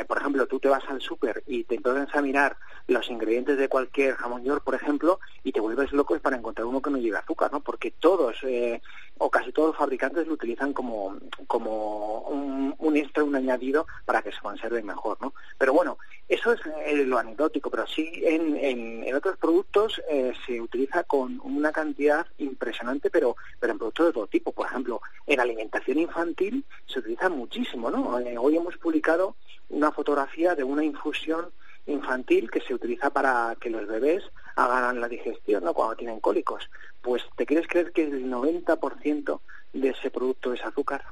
por 0.08 0.18
ejemplo, 0.18 0.46
tú 0.46 0.58
te 0.58 0.68
vas 0.68 0.84
al 0.88 1.02
súper 1.02 1.42
y 1.46 1.64
te 1.64 1.74
empiezas 1.74 2.14
a 2.14 2.22
mirar 2.22 2.56
los 2.86 3.10
ingredientes 3.10 3.58
de 3.58 3.68
cualquier 3.68 4.14
jamón 4.14 4.44
york, 4.44 4.64
por 4.64 4.74
ejemplo, 4.74 5.20
y 5.44 5.52
te 5.52 5.60
vuelves 5.60 5.92
loco 5.92 6.18
para 6.20 6.36
encontrar 6.36 6.66
uno 6.66 6.80
que 6.80 6.90
no 6.90 6.98
lleve 6.98 7.18
azúcar, 7.18 7.52
¿no? 7.52 7.60
Porque 7.60 7.90
todos, 7.90 8.36
eh, 8.44 8.80
o 9.22 9.30
casi 9.30 9.52
todos 9.52 9.68
los 9.68 9.76
fabricantes 9.76 10.26
lo 10.26 10.32
utilizan 10.32 10.72
como, 10.72 11.14
como 11.46 12.20
un, 12.22 12.74
un 12.78 12.96
extra, 12.96 13.22
un 13.22 13.36
añadido 13.36 13.86
para 14.06 14.22
que 14.22 14.32
se 14.32 14.40
conserve 14.40 14.82
mejor, 14.82 15.18
¿no? 15.20 15.34
Pero 15.58 15.74
bueno, 15.74 15.98
eso 16.26 16.52
es 16.52 16.60
eh, 16.86 17.04
lo 17.04 17.18
anecdótico, 17.18 17.70
pero 17.70 17.86
sí 17.86 18.10
en, 18.24 18.56
en, 18.56 19.14
otros 19.14 19.36
productos 19.36 20.00
eh, 20.08 20.32
se 20.46 20.58
utiliza 20.58 21.04
con 21.04 21.38
una 21.44 21.70
cantidad 21.70 22.26
impresionante, 22.38 23.10
pero, 23.10 23.36
pero 23.58 23.72
en 23.72 23.78
productos 23.78 24.06
de 24.06 24.12
todo 24.14 24.26
tipo. 24.26 24.52
Por 24.52 24.66
ejemplo, 24.66 25.02
en 25.26 25.38
alimentación 25.38 25.98
infantil 25.98 26.64
se 26.86 27.00
utiliza 27.00 27.28
muchísimo, 27.28 27.90
¿no? 27.90 28.18
Eh, 28.20 28.38
hoy 28.38 28.56
hemos 28.56 28.78
publicado 28.78 29.36
una 29.68 29.92
fotografía 29.92 30.54
de 30.54 30.64
una 30.64 30.82
infusión 30.82 31.50
infantil 31.86 32.50
que 32.50 32.62
se 32.62 32.72
utiliza 32.72 33.10
para 33.10 33.54
que 33.60 33.68
los 33.68 33.86
bebés 33.86 34.24
hagan 34.64 35.00
la 35.00 35.08
digestión 35.08 35.64
¿no? 35.64 35.74
cuando 35.74 35.96
tienen 35.96 36.20
cólicos. 36.20 36.68
Pues 37.00 37.22
te 37.36 37.46
quieres 37.46 37.66
creer 37.66 37.92
que 37.92 38.04
el 38.04 38.30
90% 38.30 39.40
de 39.72 39.88
ese 39.88 40.10
producto 40.10 40.52
es 40.52 40.64
azúcar. 40.64 41.04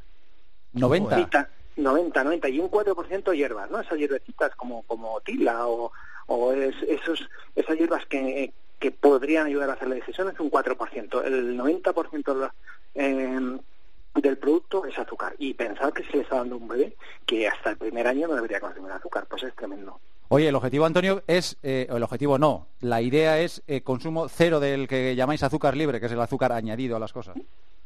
90. 0.72 1.48
90, 1.76 2.24
90 2.24 2.48
y 2.48 2.58
un 2.58 2.70
4% 2.70 3.36
hierbas, 3.36 3.70
¿no? 3.70 3.80
Esas 3.80 3.98
hierbecitas 3.98 4.54
como, 4.56 4.82
como 4.82 5.20
tila 5.20 5.68
o, 5.68 5.92
o 6.26 6.52
es, 6.52 6.74
esos, 6.82 7.28
esas 7.54 7.78
hierbas 7.78 8.04
que, 8.06 8.52
que 8.78 8.90
podrían 8.90 9.46
ayudar 9.46 9.70
a 9.70 9.74
hacer 9.74 9.88
la 9.88 9.94
digestión 9.94 10.28
es 10.28 10.40
un 10.40 10.50
4%. 10.50 11.24
El 11.24 11.56
90% 11.56 12.34
de 12.34 12.40
la, 12.40 12.54
eh, 12.94 13.58
del 14.14 14.38
producto 14.38 14.84
es 14.86 14.98
azúcar. 14.98 15.34
Y 15.38 15.54
pensar 15.54 15.92
que 15.92 16.04
se 16.04 16.16
le 16.16 16.22
está 16.22 16.36
dando 16.36 16.56
a 16.56 16.58
un 16.58 16.68
bebé 16.68 16.96
que 17.26 17.48
hasta 17.48 17.70
el 17.70 17.76
primer 17.76 18.06
año 18.06 18.28
no 18.28 18.34
debería 18.34 18.60
consumir 18.60 18.92
azúcar, 18.92 19.26
pues 19.28 19.42
es 19.44 19.54
tremendo. 19.54 20.00
Oye, 20.30 20.48
el 20.48 20.54
objetivo, 20.54 20.84
Antonio, 20.84 21.22
es, 21.26 21.56
eh, 21.62 21.86
el 21.88 22.02
objetivo 22.02 22.38
no, 22.38 22.66
la 22.80 23.00
idea 23.00 23.38
es 23.40 23.62
eh, 23.66 23.80
consumo 23.80 24.28
cero 24.28 24.60
del 24.60 24.86
que 24.86 25.16
llamáis 25.16 25.42
azúcar 25.42 25.74
libre, 25.74 26.00
que 26.00 26.06
es 26.06 26.12
el 26.12 26.20
azúcar 26.20 26.52
añadido 26.52 26.96
a 26.96 27.00
las 27.00 27.14
cosas. 27.14 27.34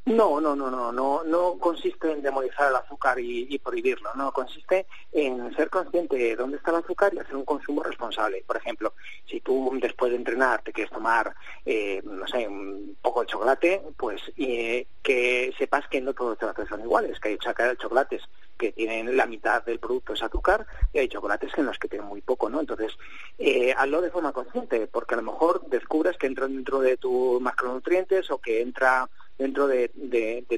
No, 0.04 0.40
no, 0.40 0.56
no, 0.56 0.68
no, 0.68 0.90
no, 0.90 1.22
no 1.22 1.56
consiste 1.60 2.10
en 2.10 2.22
demonizar 2.22 2.70
el 2.70 2.74
azúcar 2.74 3.20
y, 3.20 3.56
prohibirlo, 3.60 4.12
no, 4.16 4.32
consiste 4.32 4.86
en 5.12 5.54
ser 5.54 5.70
consciente 5.70 6.16
de 6.16 6.34
dónde 6.34 6.56
está 6.56 6.72
el 6.72 6.78
azúcar 6.78 7.14
y 7.14 7.20
hacer 7.20 7.36
un 7.36 7.44
consumo 7.44 7.84
responsable. 7.84 8.42
Por 8.44 8.56
ejemplo, 8.56 8.94
si 9.26 9.40
tú 9.40 9.70
después 9.80 10.10
de 10.10 10.16
entrenar 10.16 10.62
te 10.62 10.72
quieres 10.72 10.92
tomar, 10.92 11.32
eh, 11.64 12.02
no 12.04 12.26
sé, 12.26 12.48
un 12.48 12.96
poco 13.00 13.20
de 13.20 13.28
chocolate, 13.28 13.82
pues 13.96 14.20
eh, 14.36 14.88
que 15.04 15.54
sepas 15.56 15.86
que 15.86 16.00
no 16.00 16.12
todos 16.12 16.30
los 16.30 16.38
chocolates 16.40 16.68
son 16.68 16.80
iguales, 16.80 17.20
que 17.20 17.28
hay 17.28 17.38
chocolates 17.78 18.22
que 18.58 18.72
tienen 18.72 19.16
la 19.16 19.26
mitad 19.26 19.64
del 19.64 19.78
producto 19.78 20.12
es 20.12 20.22
azúcar 20.22 20.66
y 20.92 20.98
hay 20.98 21.08
chocolates 21.08 21.50
en 21.56 21.66
los 21.66 21.78
que 21.78 21.88
tienen 21.88 22.06
muy 22.06 22.20
poco, 22.20 22.48
¿no? 22.48 22.60
Entonces, 22.60 22.96
eh, 23.38 23.74
hazlo 23.76 24.00
de 24.00 24.10
forma 24.10 24.32
consciente, 24.32 24.86
porque 24.86 25.14
a 25.14 25.18
lo 25.18 25.24
mejor 25.24 25.66
descubres 25.68 26.16
que 26.16 26.26
entra 26.26 26.46
dentro 26.46 26.80
de 26.80 26.96
tus 26.96 27.40
macronutrientes 27.40 28.30
o 28.30 28.38
que 28.38 28.60
entra 28.60 29.08
dentro 29.38 29.66
de, 29.66 29.88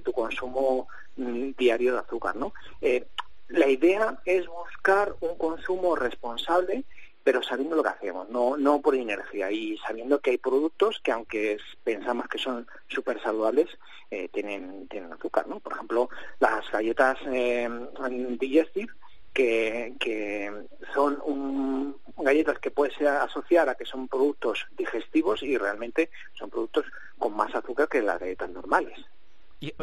tu 0.04 0.12
consumo 0.12 0.88
mm, 1.16 1.50
diario 1.56 1.94
de 1.94 2.00
azúcar, 2.00 2.36
¿no? 2.36 2.52
Eh, 2.80 3.06
la 3.48 3.68
idea 3.68 4.20
es 4.24 4.46
buscar 4.46 5.14
un 5.20 5.36
consumo 5.36 5.96
responsable, 5.96 6.84
pero 7.24 7.42
sabiendo 7.42 7.74
lo 7.74 7.82
que 7.82 7.88
hacemos, 7.88 8.28
no, 8.28 8.56
no 8.56 8.80
por 8.82 8.94
inercia, 8.94 9.50
y 9.50 9.78
sabiendo 9.78 10.20
que 10.20 10.32
hay 10.32 10.38
productos 10.38 11.00
que 11.02 11.10
aunque 11.10 11.56
pensamos 11.82 12.28
que 12.28 12.38
son 12.38 12.66
súper 12.88 13.20
saludables, 13.22 13.68
eh, 14.10 14.28
tienen, 14.28 14.86
tienen 14.88 15.12
azúcar, 15.12 15.48
¿no? 15.48 15.58
Por 15.58 15.72
ejemplo, 15.72 16.10
las 16.38 16.70
galletas 16.70 17.18
eh, 17.26 17.68
digestive, 18.38 18.92
que, 19.32 19.94
que 19.98 20.52
son 20.92 21.18
un, 21.24 21.96
galletas 22.18 22.58
que 22.58 22.70
puedes 22.70 23.00
asociar 23.00 23.68
a 23.68 23.74
que 23.74 23.84
son 23.84 24.06
productos 24.06 24.66
digestivos 24.76 25.42
y 25.42 25.56
realmente 25.58 26.10
son 26.34 26.50
productos 26.50 26.84
con 27.18 27.34
más 27.34 27.52
azúcar 27.54 27.88
que 27.88 28.02
las 28.02 28.20
galletas 28.20 28.50
normales. 28.50 28.98
Eh, 29.60 29.74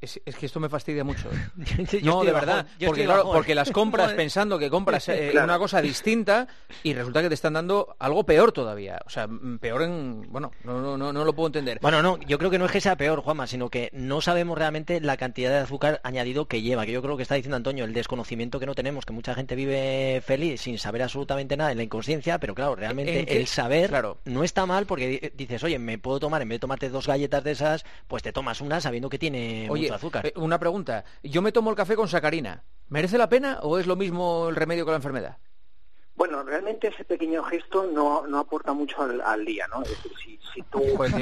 es, 0.00 0.20
que 0.38 0.46
esto 0.46 0.60
me 0.60 0.68
fastidia 0.68 1.04
mucho. 1.04 1.28
no, 2.02 2.24
de 2.24 2.32
verdad. 2.32 2.66
porque, 2.84 3.04
claro, 3.04 3.24
porque 3.32 3.54
las 3.54 3.70
compras 3.70 4.12
pensando 4.16 4.58
que 4.58 4.70
compras 4.70 5.08
eh, 5.08 5.32
una 5.42 5.58
cosa 5.58 5.82
distinta 5.82 6.46
y 6.82 6.94
resulta 6.94 7.22
que 7.22 7.28
te 7.28 7.34
están 7.34 7.54
dando 7.54 7.96
algo 7.98 8.24
peor 8.24 8.52
todavía. 8.52 9.00
O 9.06 9.10
sea, 9.10 9.26
mm, 9.26 9.58
peor 9.58 9.82
en... 9.82 10.26
Bueno, 10.30 10.52
no, 10.64 10.80
no, 10.80 10.96
no, 10.96 11.12
no 11.12 11.24
lo 11.24 11.32
puedo 11.34 11.48
entender. 11.48 11.78
Bueno, 11.82 12.02
no, 12.02 12.18
yo 12.18 12.38
creo 12.38 12.50
que 12.50 12.58
no 12.58 12.66
es 12.66 12.72
que 12.72 12.80
sea 12.80 12.96
peor, 12.96 13.20
Juanma, 13.20 13.46
sino 13.46 13.68
que 13.68 13.90
no 13.92 14.20
sabemos 14.20 14.56
realmente 14.56 15.00
la 15.00 15.16
cantidad 15.16 15.50
de 15.50 15.58
azúcar 15.58 16.00
añadido 16.04 16.46
que 16.46 16.62
lleva. 16.62 16.86
Que 16.86 16.92
yo 16.92 17.02
creo 17.02 17.16
que 17.16 17.22
está 17.22 17.34
diciendo 17.34 17.56
Antonio, 17.56 17.84
el 17.84 17.92
desconocimiento 17.92 18.60
que 18.60 18.66
no 18.66 18.74
tenemos, 18.74 19.04
que 19.04 19.12
mucha 19.12 19.34
gente 19.34 19.54
vive 19.54 20.22
feliz 20.24 20.60
sin 20.60 20.78
saber 20.78 21.02
absolutamente 21.02 21.56
nada 21.56 21.72
en 21.72 21.78
la 21.78 21.82
inconsciencia, 21.82 22.38
pero 22.38 22.54
claro, 22.54 22.76
realmente 22.76 23.36
el 23.36 23.46
saber 23.46 23.90
claro. 23.90 24.18
no 24.24 24.44
está 24.44 24.66
mal 24.66 24.86
porque 24.86 25.32
dices, 25.34 25.62
oye, 25.64 25.78
me 25.78 25.98
puedo 25.98 26.20
tomar, 26.20 26.42
en 26.42 26.48
vez 26.48 26.56
de 26.56 26.60
tomarte 26.60 26.88
dos 26.88 27.06
galletas 27.06 27.44
de 27.44 27.52
esas, 27.52 27.84
pues 28.06 28.22
te 28.22 28.32
tomas 28.32 28.60
una 28.60 28.80
sabiendo 28.80 29.07
que 29.08 29.18
tiene 29.18 29.66
mucho 29.68 29.94
azúcar. 29.94 30.26
Eh, 30.26 30.32
una 30.36 30.58
pregunta. 30.58 31.04
Yo 31.22 31.42
me 31.42 31.52
tomo 31.52 31.70
el 31.70 31.76
café 31.76 31.96
con 31.96 32.08
sacarina. 32.08 32.64
¿Merece 32.88 33.18
la 33.18 33.28
pena 33.28 33.58
o 33.62 33.78
es 33.78 33.86
lo 33.86 33.96
mismo 33.96 34.48
el 34.48 34.56
remedio 34.56 34.84
que 34.84 34.90
la 34.90 34.96
enfermedad? 34.96 35.38
Bueno, 36.18 36.42
realmente 36.42 36.88
ese 36.88 37.04
pequeño 37.04 37.44
gesto 37.44 37.86
no, 37.86 38.26
no 38.26 38.40
aporta 38.40 38.72
mucho 38.72 39.02
al, 39.02 39.44
día, 39.44 39.68
¿no? 39.68 39.84
Es 39.84 39.90
decir, 39.90 40.12
si, 40.20 40.40
si 40.52 40.62
tú... 40.62 40.82
Pues 40.96 41.12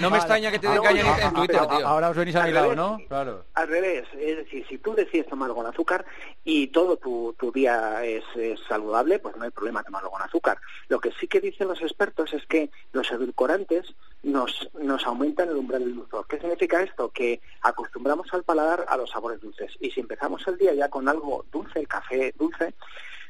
no 0.00 0.10
me 0.10 0.18
extraña 0.18 0.52
que 0.52 0.60
te 0.60 0.68
den 0.68 0.80
caña 0.80 1.26
en 1.26 1.34
Twitter, 1.34 1.66
tío. 1.66 1.84
Ahora 1.88 2.10
os 2.10 2.16
venís 2.16 2.36
a 2.36 2.44
mi 2.44 2.52
lado, 2.52 2.76
¿no? 2.76 3.00
Claro. 3.08 3.46
Al 3.54 3.66
revés, 3.66 4.06
es 4.16 4.36
decir, 4.36 4.64
si 4.68 4.78
tú 4.78 4.94
decides 4.94 5.26
tomarlo 5.26 5.56
con 5.56 5.66
azúcar 5.66 6.06
y 6.44 6.68
todo 6.68 6.98
tu, 6.98 7.34
tu 7.36 7.50
día 7.50 8.04
es, 8.04 8.22
saludable, 8.68 9.18
pues 9.18 9.34
no 9.34 9.42
hay 9.42 9.50
problema 9.50 9.82
tomarlo 9.82 10.12
con 10.12 10.22
azúcar. 10.22 10.60
Lo 10.86 11.00
que 11.00 11.10
sí 11.18 11.26
que 11.26 11.40
dicen 11.40 11.66
los 11.66 11.82
expertos 11.82 12.32
es 12.32 12.46
que 12.46 12.70
los 12.92 13.10
edulcorantes 13.10 13.92
nos, 14.22 14.70
nos 14.80 15.04
aumentan 15.04 15.48
el 15.48 15.56
umbral 15.56 15.82
del 15.82 15.96
dulzor. 15.96 16.28
¿Qué 16.28 16.38
significa 16.38 16.80
esto? 16.80 17.10
Que 17.10 17.40
acostumbramos 17.60 18.32
al 18.32 18.44
paladar 18.44 18.86
a 18.88 18.96
los 18.96 19.10
sabores 19.10 19.40
dulces. 19.40 19.72
Y 19.80 19.90
si 19.90 19.98
empezamos 19.98 20.46
el 20.46 20.58
día 20.58 20.74
ya 20.74 20.88
con 20.88 21.08
algo 21.08 21.44
dulce, 21.50 21.80
el 21.80 21.88
café 21.88 22.32
dulce, 22.38 22.72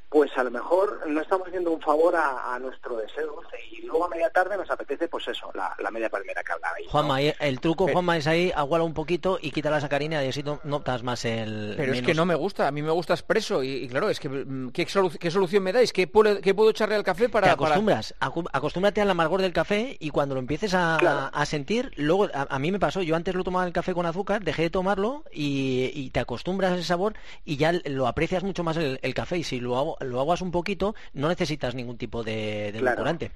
pues 0.09 0.31
a 0.37 0.45
lo 0.45 0.51
mejor 0.51 1.01
no 1.09 1.21
estamos 1.21 1.49
haciendo 1.49 1.73
un 1.73 1.81
favor 1.81 2.15
a, 2.17 2.59
nuestro 2.61 2.97
deseo 2.97 3.27
dulce 3.27 3.57
y 3.71 3.83
luego 3.83 4.05
a 4.05 4.09
media 4.09 4.31
tarde 4.31 4.57
nos 4.57 4.71
apetece 4.71 5.09
pues 5.09 5.27
eso, 5.29 5.51
la, 5.55 5.91
media 5.91 6.09
palmera 6.09 6.43
que 6.43 6.53
hablabais. 6.53 6.87
Juanma, 6.89 7.21
el 7.21 7.61
truco, 7.61 7.89
Juanma, 7.89 8.17
es 8.17 8.27
ahí, 8.27 8.53
aguala 8.55 8.85
un 8.85 8.95
poquito 8.95 9.39
y 9.41 9.51
quita 9.51 9.71
la 9.71 9.81
sacarina 9.81 10.25
y 10.25 10.29
así 10.29 10.43
no 10.43 10.61
notas 10.65 11.03
más 11.03 11.25
el... 11.25 11.75
Pero 11.77 11.93
es 11.93 12.03
que 12.03 12.15
no 12.15 12.25
me 12.25 12.35
gusta, 12.35 12.69
a 12.69 12.71
mí 12.71 12.83
me 12.83 12.91
gusta 12.91 13.15
expreso 13.15 13.63
y, 13.63 13.89
claro, 13.89 14.09
es 14.09 14.21
que 14.21 14.29
mm, 14.29 14.71
¿qué, 14.71 14.87
solución 15.31 15.63
me 15.63 15.73
dais? 15.73 15.93
¿Qué, 15.93 16.07
puedo, 16.07 16.41
puedo 16.41 16.71
echarle 16.71 16.95
al 16.95 17.05
café 17.05 17.29
para...? 17.29 17.49
Te 17.49 17.53
acostumbras, 17.53 18.15
acostúmbrate 18.21 19.01
al 19.01 19.11
amargor 19.11 19.43
del 19.43 19.53
café 19.53 19.97
y 19.99 20.11
cuando 20.11 20.35
lo 20.35 20.41
empieces 20.41 20.73
a, 20.75 21.45
sentir, 21.47 21.93
luego 21.97 22.29
a, 22.33 22.59
mí 22.59 22.73
me 22.73 22.79
pasó, 22.79 23.03
yo 23.03 23.17
antes 23.17 23.35
lo 23.35 23.45
tomaba 23.45 23.67
el 23.67 23.73
café 23.73 23.93
con 23.93 24.07
azúcar, 24.07 24.43
dejé 24.43 24.63
de 24.63 24.71
tomarlo 24.71 25.25
y, 25.33 26.11
te 26.11 26.21
acostumbras 26.21 26.73
a 26.73 26.75
ese 26.77 26.85
sabor 26.85 27.15
y 27.45 27.57
ya 27.57 27.73
lo 27.85 28.07
aprecias 28.07 28.45
mucho 28.45 28.63
más 28.63 28.77
el, 28.77 28.99
el 29.03 29.15
café 29.15 29.39
y 29.39 29.45
si 29.45 29.61
lo 29.61 29.77
hago 29.77 29.96
lo 30.01 30.21
aguas 30.21 30.41
un 30.41 30.51
poquito, 30.51 30.95
no 31.13 31.29
necesitas 31.29 31.75
ningún 31.75 31.99
tipo 31.99 32.23
de, 32.23 32.73
de 32.73 33.31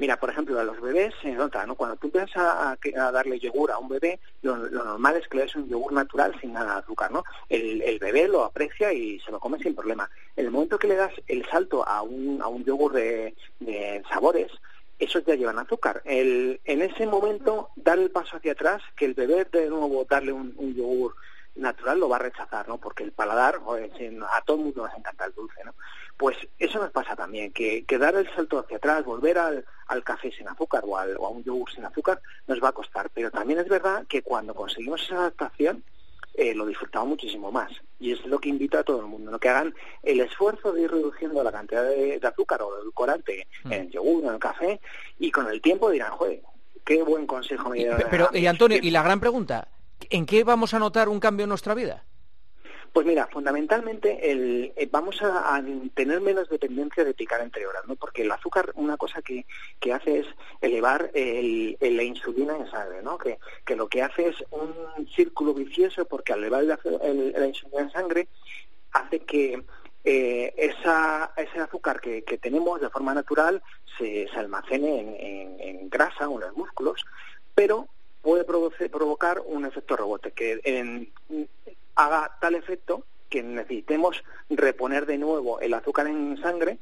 Mira, 0.00 0.18
por 0.18 0.30
ejemplo, 0.30 0.58
a 0.58 0.64
los 0.64 0.80
bebés 0.80 1.12
se 1.20 1.30
nota, 1.32 1.66
¿no? 1.66 1.74
Cuando 1.74 1.94
tú 1.96 2.06
empiezas 2.06 2.34
a, 2.34 2.78
darle 3.12 3.38
yogur 3.38 3.70
a 3.70 3.76
un 3.76 3.90
bebé, 3.90 4.18
lo, 4.40 4.56
normal 4.56 5.16
es 5.16 5.28
que 5.28 5.36
le 5.36 5.42
des 5.42 5.54
un 5.56 5.68
yogur 5.68 5.92
natural 5.92 6.34
sin 6.40 6.54
nada 6.54 6.72
de 6.72 6.78
azúcar, 6.80 7.12
¿no? 7.12 7.22
El, 7.50 7.98
bebé 7.98 8.26
lo 8.26 8.44
aprecia 8.44 8.94
y 8.94 9.20
se 9.20 9.30
lo 9.30 9.38
come 9.38 9.58
sin 9.58 9.74
problema. 9.74 10.08
En 10.36 10.46
el 10.46 10.50
momento 10.50 10.78
que 10.78 10.88
le 10.88 10.96
das 10.96 11.12
el 11.28 11.44
salto 11.50 11.86
a 11.86 12.00
un, 12.00 12.40
a 12.40 12.48
un 12.48 12.64
yogur 12.64 12.94
de, 12.94 13.34
sabores, 14.08 14.50
esos 14.98 15.22
ya 15.26 15.34
llevan 15.34 15.58
azúcar. 15.58 16.00
El, 16.06 16.62
en 16.64 16.80
ese 16.80 17.06
momento, 17.06 17.68
dar 17.76 17.98
el 17.98 18.10
paso 18.10 18.38
hacia 18.38 18.52
atrás, 18.52 18.80
que 18.96 19.04
el 19.04 19.12
bebé 19.12 19.44
de 19.52 19.68
nuevo 19.68 20.06
darle 20.08 20.32
un, 20.32 20.54
un 20.56 20.74
yogur 20.74 21.14
natural 21.54 21.98
lo 21.98 22.08
va 22.08 22.16
a 22.16 22.20
rechazar, 22.20 22.68
¿no? 22.68 22.78
Porque 22.78 23.02
el 23.02 23.12
paladar, 23.12 23.56
a 23.56 24.40
todo 24.42 24.56
el 24.56 24.62
mundo 24.64 24.86
nos 24.86 24.96
encanta 24.96 25.24
el 25.24 25.34
dulce, 25.34 25.64
¿no? 25.64 25.74
Pues 26.16 26.36
eso 26.58 26.78
nos 26.78 26.90
pasa 26.90 27.16
también, 27.16 27.52
que, 27.52 27.84
que 27.84 27.98
dar 27.98 28.14
el 28.14 28.28
salto 28.34 28.58
hacia 28.58 28.76
atrás, 28.76 29.04
volver 29.04 29.38
al, 29.38 29.64
al 29.86 30.04
café 30.04 30.30
sin 30.30 30.48
azúcar 30.48 30.82
o, 30.86 30.98
al, 30.98 31.16
o, 31.18 31.26
a 31.26 31.30
un 31.30 31.42
yogur 31.42 31.70
sin 31.72 31.84
azúcar, 31.84 32.20
nos 32.46 32.62
va 32.62 32.68
a 32.68 32.72
costar. 32.72 33.10
Pero 33.14 33.30
también 33.30 33.58
es 33.58 33.68
verdad 33.68 34.04
que 34.06 34.22
cuando 34.22 34.54
conseguimos 34.54 35.02
esa 35.02 35.16
adaptación, 35.16 35.82
eh, 36.34 36.54
lo 36.54 36.66
disfrutamos 36.66 37.08
muchísimo 37.08 37.50
más. 37.50 37.72
Y 37.98 38.12
es 38.12 38.24
lo 38.26 38.38
que 38.38 38.48
invita 38.48 38.80
a 38.80 38.84
todo 38.84 39.00
el 39.00 39.06
mundo, 39.06 39.30
¿no? 39.30 39.38
que 39.38 39.48
hagan 39.48 39.74
el 40.02 40.20
esfuerzo 40.20 40.72
de 40.72 40.82
ir 40.82 40.90
reduciendo 40.90 41.42
la 41.42 41.52
cantidad 41.52 41.84
de, 41.84 42.20
azúcar 42.22 42.62
o 42.62 42.74
de 42.74 42.82
edulcorante 42.82 43.46
mm. 43.64 43.72
en 43.72 43.80
el 43.82 43.90
yogur, 43.90 44.24
en 44.24 44.34
el 44.34 44.38
café, 44.38 44.80
y 45.18 45.30
con 45.30 45.48
el 45.48 45.60
tiempo 45.60 45.90
dirán, 45.90 46.12
joder, 46.12 46.40
qué 46.84 47.02
buen 47.02 47.26
consejo 47.26 47.70
me 47.70 47.78
dio. 47.78 47.96
Pero, 48.10 48.30
y 48.32 48.46
Antonio, 48.46 48.78
y 48.80 48.90
la 48.90 49.02
gran 49.02 49.20
pregunta, 49.20 49.68
¿en 50.08 50.26
qué 50.26 50.44
vamos 50.44 50.74
a 50.74 50.78
notar 50.78 51.08
un 51.08 51.20
cambio 51.20 51.44
en 51.44 51.50
nuestra 51.50 51.74
vida? 51.74 52.04
Pues 52.92 53.06
mira, 53.06 53.28
fundamentalmente 53.28 54.32
el, 54.32 54.72
eh, 54.74 54.88
vamos 54.90 55.22
a, 55.22 55.62
tener 55.94 56.20
menos 56.20 56.48
dependencia 56.48 57.04
de 57.04 57.14
picar 57.14 57.40
entre 57.40 57.64
horas, 57.64 57.84
¿no? 57.86 57.94
Porque 57.94 58.22
el 58.22 58.32
azúcar, 58.32 58.72
una 58.74 58.96
cosa 58.96 59.22
que, 59.22 59.46
que 59.78 59.92
hace 59.92 60.20
es 60.20 60.26
elevar 60.60 61.10
el, 61.14 61.76
la 61.80 62.02
insulina 62.02 62.56
en 62.56 62.68
sangre, 62.68 63.00
¿no? 63.02 63.16
Que, 63.16 63.38
que, 63.64 63.76
lo 63.76 63.88
que 63.88 64.02
hace 64.02 64.28
es 64.28 64.44
un 64.50 65.08
círculo 65.14 65.54
vicioso 65.54 66.04
porque 66.04 66.32
al 66.32 66.40
elevar 66.40 66.64
la 66.64 67.46
insulina 67.46 67.82
en 67.82 67.92
sangre 67.92 68.28
hace 68.92 69.20
que 69.20 69.62
eh, 70.02 70.54
esa, 70.56 71.32
ese 71.36 71.60
azúcar 71.60 72.00
que, 72.00 72.22
que, 72.22 72.38
tenemos 72.38 72.80
de 72.80 72.88
forma 72.88 73.12
natural 73.12 73.62
se, 73.98 74.26
se 74.28 74.38
almacene 74.38 75.00
en, 75.00 75.60
en, 75.60 75.90
grasa 75.90 76.28
o 76.28 76.40
en 76.40 76.46
los 76.46 76.56
músculos, 76.56 77.04
pero 77.54 77.86
puede 78.22 78.44
provocar 78.44 79.42
un 79.44 79.64
efecto 79.64 79.96
rebote, 79.96 80.32
que 80.32 81.08
haga 81.94 82.36
tal 82.40 82.54
efecto 82.54 83.04
que 83.28 83.42
necesitemos 83.42 84.22
reponer 84.48 85.06
de 85.06 85.18
nuevo 85.18 85.60
el 85.60 85.72
azúcar 85.74 86.08
en 86.08 86.36
sangre 86.42 86.78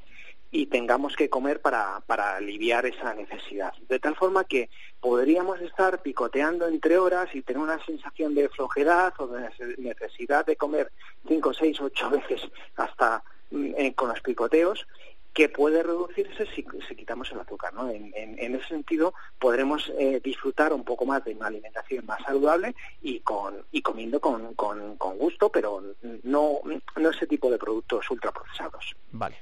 y 0.51 0.67
tengamos 0.67 1.15
que 1.15 1.29
comer 1.29 1.61
para, 1.61 2.01
para 2.07 2.37
aliviar 2.37 2.87
esa 2.87 3.13
necesidad. 3.15 3.75
De 3.89 3.99
tal 3.99 4.17
forma 4.17 4.45
que 4.45 4.71
podríamos 5.01 5.61
estar 5.61 6.01
picoteando 6.01 6.67
entre 6.67 6.99
horas 6.99 7.29
y 7.35 7.43
tener 7.43 7.63
una 7.63 7.85
sensación 7.85 8.35
de 8.35 8.49
flojedad 8.49 9.13
o 9.19 9.27
de 9.27 9.51
necesidad 9.77 10.47
de 10.47 10.57
comer 10.57 10.91
cinco, 11.27 11.53
seis, 11.53 11.79
ocho 11.81 12.09
veces 12.09 12.41
hasta 12.77 13.23
mm, 13.51 13.75
eh, 13.77 13.95
con 13.95 14.09
los 14.09 14.21
picoteos 14.21 14.87
que 15.33 15.49
puede 15.49 15.83
reducirse 15.83 16.47
si, 16.55 16.65
quitamos 16.97 17.31
el 17.33 17.41
azúcar. 17.41 17.73
¿no? 17.75 17.89
En, 17.91 18.55
ese 18.55 18.67
sentido, 18.67 19.15
podremos 19.39 19.93
eh, 19.99 20.21
disfrutar 20.23 20.73
un 20.73 20.85
poco 20.85 21.07
más 21.07 21.25
de 21.25 21.35
una 21.35 21.47
alimentación 21.47 22.05
más 22.07 22.23
saludable 22.23 22.75
y, 23.03 23.21
con, 23.21 23.65
y 23.71 23.83
comiendo 23.83 24.21
con, 24.21 24.55
con, 24.55 24.97
gusto, 25.19 25.51
pero 25.51 25.83
no, 26.23 26.61
no 26.97 27.11
ese 27.11 27.27
tipo 27.27 27.51
de 27.51 27.59
productos 27.59 28.11
ultraprocesados. 28.11 28.97
Vale. 29.13 29.37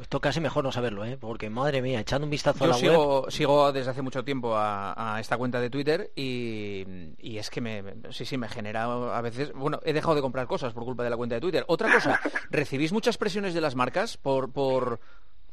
Esto 0.00 0.20
casi 0.20 0.40
mejor 0.40 0.62
no 0.62 0.70
saberlo, 0.70 1.04
¿eh? 1.04 1.18
porque 1.20 1.50
madre 1.50 1.82
mía, 1.82 1.98
echando 1.98 2.24
un 2.24 2.30
vistazo 2.30 2.62
a 2.62 2.68
la 2.68 2.74
sigo, 2.74 3.22
web... 3.22 3.30
sigo 3.32 3.72
desde 3.72 3.90
hace 3.90 4.02
mucho 4.02 4.22
tiempo 4.22 4.54
a, 4.56 5.16
esta 5.18 5.36
cuenta 5.36 5.60
de 5.60 5.68
Twitter 5.68 6.12
y, 6.14 6.84
y, 7.18 7.38
es 7.38 7.50
que 7.50 7.60
me, 7.60 7.82
sí, 8.10 8.24
sí, 8.24 8.38
me 8.38 8.48
genera 8.48 8.84
a 8.84 9.20
veces... 9.20 9.52
Bueno, 9.52 9.80
he 9.84 9.92
dejado 9.92 10.14
de 10.14 10.20
comprar 10.20 10.46
cosas 10.46 10.72
por 10.72 10.84
culpa 10.84 11.02
de 11.02 11.10
la 11.10 11.16
cuenta 11.16 11.34
de 11.34 11.40
Twitter. 11.40 11.64
Otra 11.66 11.92
cosa, 11.92 12.20
¿recibís 12.50 12.92
muchas 12.92 13.18
presiones 13.18 13.52
de 13.52 13.60
las 13.60 13.74
marcas 13.74 14.16
por, 14.16 14.52
por, 14.52 15.00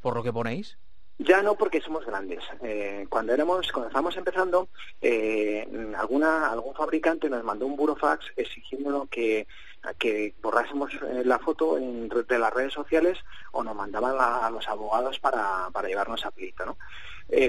por 0.08 0.16
lo 0.16 0.24
que 0.24 0.32
ponéis? 0.32 0.78
Ya 1.18 1.42
no, 1.42 1.56
porque 1.56 1.82
somos 1.82 2.06
grandes. 2.06 2.42
Eh, 2.62 3.06
cuando 3.10 3.34
éramos, 3.34 3.70
cuando 3.74 3.90
estábamos 3.90 4.16
empezando, 4.16 4.70
eh, 5.02 5.68
alguna, 5.98 6.50
algún 6.50 6.74
fabricante 6.74 7.30
nos 7.30 7.44
mandó 7.44 7.66
un 7.66 7.76
burofax 7.76 8.32
exigiéndonos 8.38 9.10
que, 9.10 9.48
que 10.00 10.34
borrásemos 10.42 10.94
eh, 10.94 11.24
la 11.26 11.40
foto 11.40 11.76
de 11.76 12.40
las 12.40 12.54
redes 12.54 12.72
sociales 12.72 13.18
o 13.52 13.66
nos 13.66 13.76
mandaban 13.76 14.16
a, 14.18 14.50
los 14.50 14.66
abogados 14.70 15.20
para, 15.20 15.70
para 15.74 15.90
llevarnos 15.90 16.26
a 16.26 16.32
pleito, 16.32 16.66
¿no? 16.66 16.78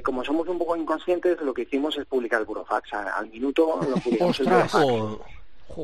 como 0.02 0.24
somos 0.24 0.48
un 0.48 0.58
poco 0.58 0.74
inconscientes, 0.74 1.40
lo 1.40 1.54
que 1.54 1.62
hicimos 1.62 1.96
es 1.96 2.06
publicar 2.06 2.40
el 2.40 2.46
burofax. 2.46 2.92
al 2.92 3.30
minuto 3.30 3.78
lo 3.88 3.94
publicamos 3.98 4.40
el 4.40 4.46
burofax. 4.46 4.74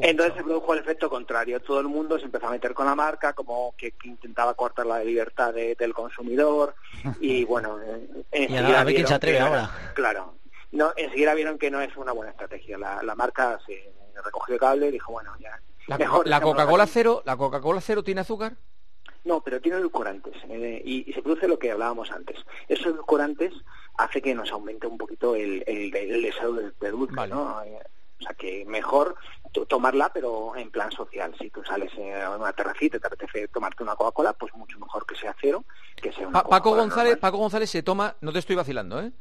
Entonces 0.02 0.34
se 0.36 0.42
produjo 0.42 0.74
el 0.74 0.80
efecto 0.80 1.08
contrario. 1.10 1.60
Todo 1.60 1.80
el 1.80 1.88
mundo 1.88 2.18
se 2.18 2.24
empezó 2.24 2.46
a 2.46 2.50
meter 2.50 2.74
con 2.74 2.86
la 2.86 2.94
marca, 2.94 3.32
como 3.32 3.74
que, 3.76 3.94
intentaba 4.04 4.54
cortar 4.54 4.86
la 4.86 5.02
libertad 5.02 5.52
del 5.54 5.94
consumidor. 5.94 6.74
Y 7.20 7.44
bueno, 7.46 7.78
y 8.32 8.56
a 8.56 8.84
ver 8.84 8.94
quién 8.94 9.06
se 9.06 9.14
atreve 9.14 9.40
ahora. 9.40 9.70
Claro. 9.94 10.34
No, 10.72 10.92
enseguida 10.96 11.34
vieron 11.34 11.58
que 11.58 11.70
no 11.70 11.80
es 11.80 11.96
una 11.96 12.12
buena 12.12 12.32
estrategia. 12.32 12.76
La, 12.76 13.02
la 13.02 13.14
marca 13.14 13.58
se 13.66 13.92
recogió 14.24 14.54
el 14.54 14.60
cable 14.60 14.88
y 14.88 14.92
dijo, 14.92 15.12
bueno, 15.12 15.32
ya. 15.38 15.60
¿La, 15.86 15.98
¿la 16.24 16.40
Coca-Cola 16.40 16.86
cero, 16.86 17.22
¿La 17.26 17.36
Coca-Cola 17.36 17.80
cero 17.80 18.02
tiene 18.02 18.22
azúcar? 18.22 18.56
No, 19.24 19.40
pero 19.40 19.60
tiene 19.60 19.78
edulcorantes 19.78 20.34
eh, 20.50 20.82
y, 20.84 21.10
se 21.12 21.22
produce 21.22 21.48
lo 21.48 21.58
que 21.58 21.70
hablábamos 21.70 22.10
antes. 22.10 22.36
Esos 22.68 22.86
edulcorantes 22.86 23.52
hace 23.96 24.20
que 24.20 24.34
nos 24.34 24.50
aumente 24.52 24.86
un 24.86 24.98
poquito 24.98 25.34
el, 25.34 25.64
el, 25.66 25.90
deseo 26.22 26.52
de, 26.52 26.90
dulce, 26.90 27.26
¿no? 27.28 27.62
O 28.20 28.22
sea 28.22 28.34
que 28.34 28.64
mejor 28.66 29.16
tomarla, 29.68 30.10
pero 30.12 30.56
en 30.56 30.70
plan 30.70 30.90
social. 30.90 31.34
Si 31.38 31.50
tú 31.50 31.62
sales 31.64 31.92
a 32.22 32.30
una 32.30 32.52
terracita 32.52 32.96
y 32.96 33.00
te 33.00 33.06
apetece 33.06 33.48
tomarte 33.48 33.82
una 33.82 33.94
Coca-Cola, 33.94 34.32
pues 34.32 34.52
mucho 34.54 34.78
mejor 34.78 35.06
que 35.06 35.14
sea 35.14 35.34
cero, 35.40 35.64
que 35.96 36.12
sea 36.12 36.26
una 36.26 36.42
Paco 36.42 36.74
González, 36.74 37.18
Paco 37.18 37.38
González 37.38 37.70
se 37.70 37.82
toma, 37.82 38.16
no 38.20 38.32
te 38.32 38.40
estoy 38.40 38.56
vacilando, 38.56 39.00
¿eh? 39.00 39.12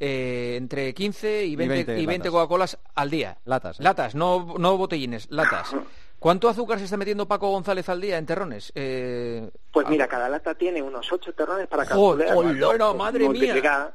eh, 0.00 0.54
entre 0.56 0.94
15 0.94 1.44
y 1.44 1.56
20, 1.56 1.74
20 1.74 1.92
y 2.00 2.06
20 2.06 2.28
latas. 2.28 2.32
Coca-Colas 2.32 2.78
al 2.94 3.10
día. 3.10 3.38
Latas, 3.44 3.80
¿eh? 3.80 3.82
Latas, 3.82 4.14
no, 4.14 4.54
no 4.58 4.76
botellines, 4.76 5.30
latas. 5.30 5.74
¿Cuánto 6.18 6.48
azúcar 6.48 6.78
se 6.78 6.84
está 6.84 6.96
metiendo 6.96 7.28
Paco 7.28 7.50
González 7.50 7.88
al 7.88 8.00
día 8.00 8.16
en 8.16 8.24
terrones? 8.24 8.72
Eh, 8.74 9.50
Pues 9.72 9.86
mira, 9.88 10.08
cada 10.08 10.28
lata 10.28 10.54
tiene 10.54 10.80
unos 10.80 11.12
ocho 11.12 11.34
terrones 11.34 11.66
para 11.66 11.84
Joder, 11.84 12.28
calcular. 12.28 12.64
hola, 12.64 12.94
madre 12.94 13.28
mía. 13.28 13.94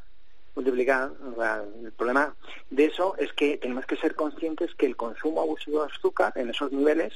Multiplicar, 0.60 1.10
multiplicar. 1.10 1.34
o 1.34 1.36
sea, 1.42 1.64
el 1.84 1.92
problema 1.94 2.36
de 2.70 2.86
eso 2.86 3.16
es 3.18 3.32
que 3.34 3.58
tenemos 3.58 3.86
que 3.86 3.96
ser 3.98 4.16
conscientes 4.16 4.74
que 4.76 4.86
el 4.86 4.96
consumo 4.96 5.42
abusivo 5.42 5.82
de 5.86 5.92
azúcar 5.92 6.34
en 6.36 6.50
esos 6.50 6.72
niveles 6.72 7.14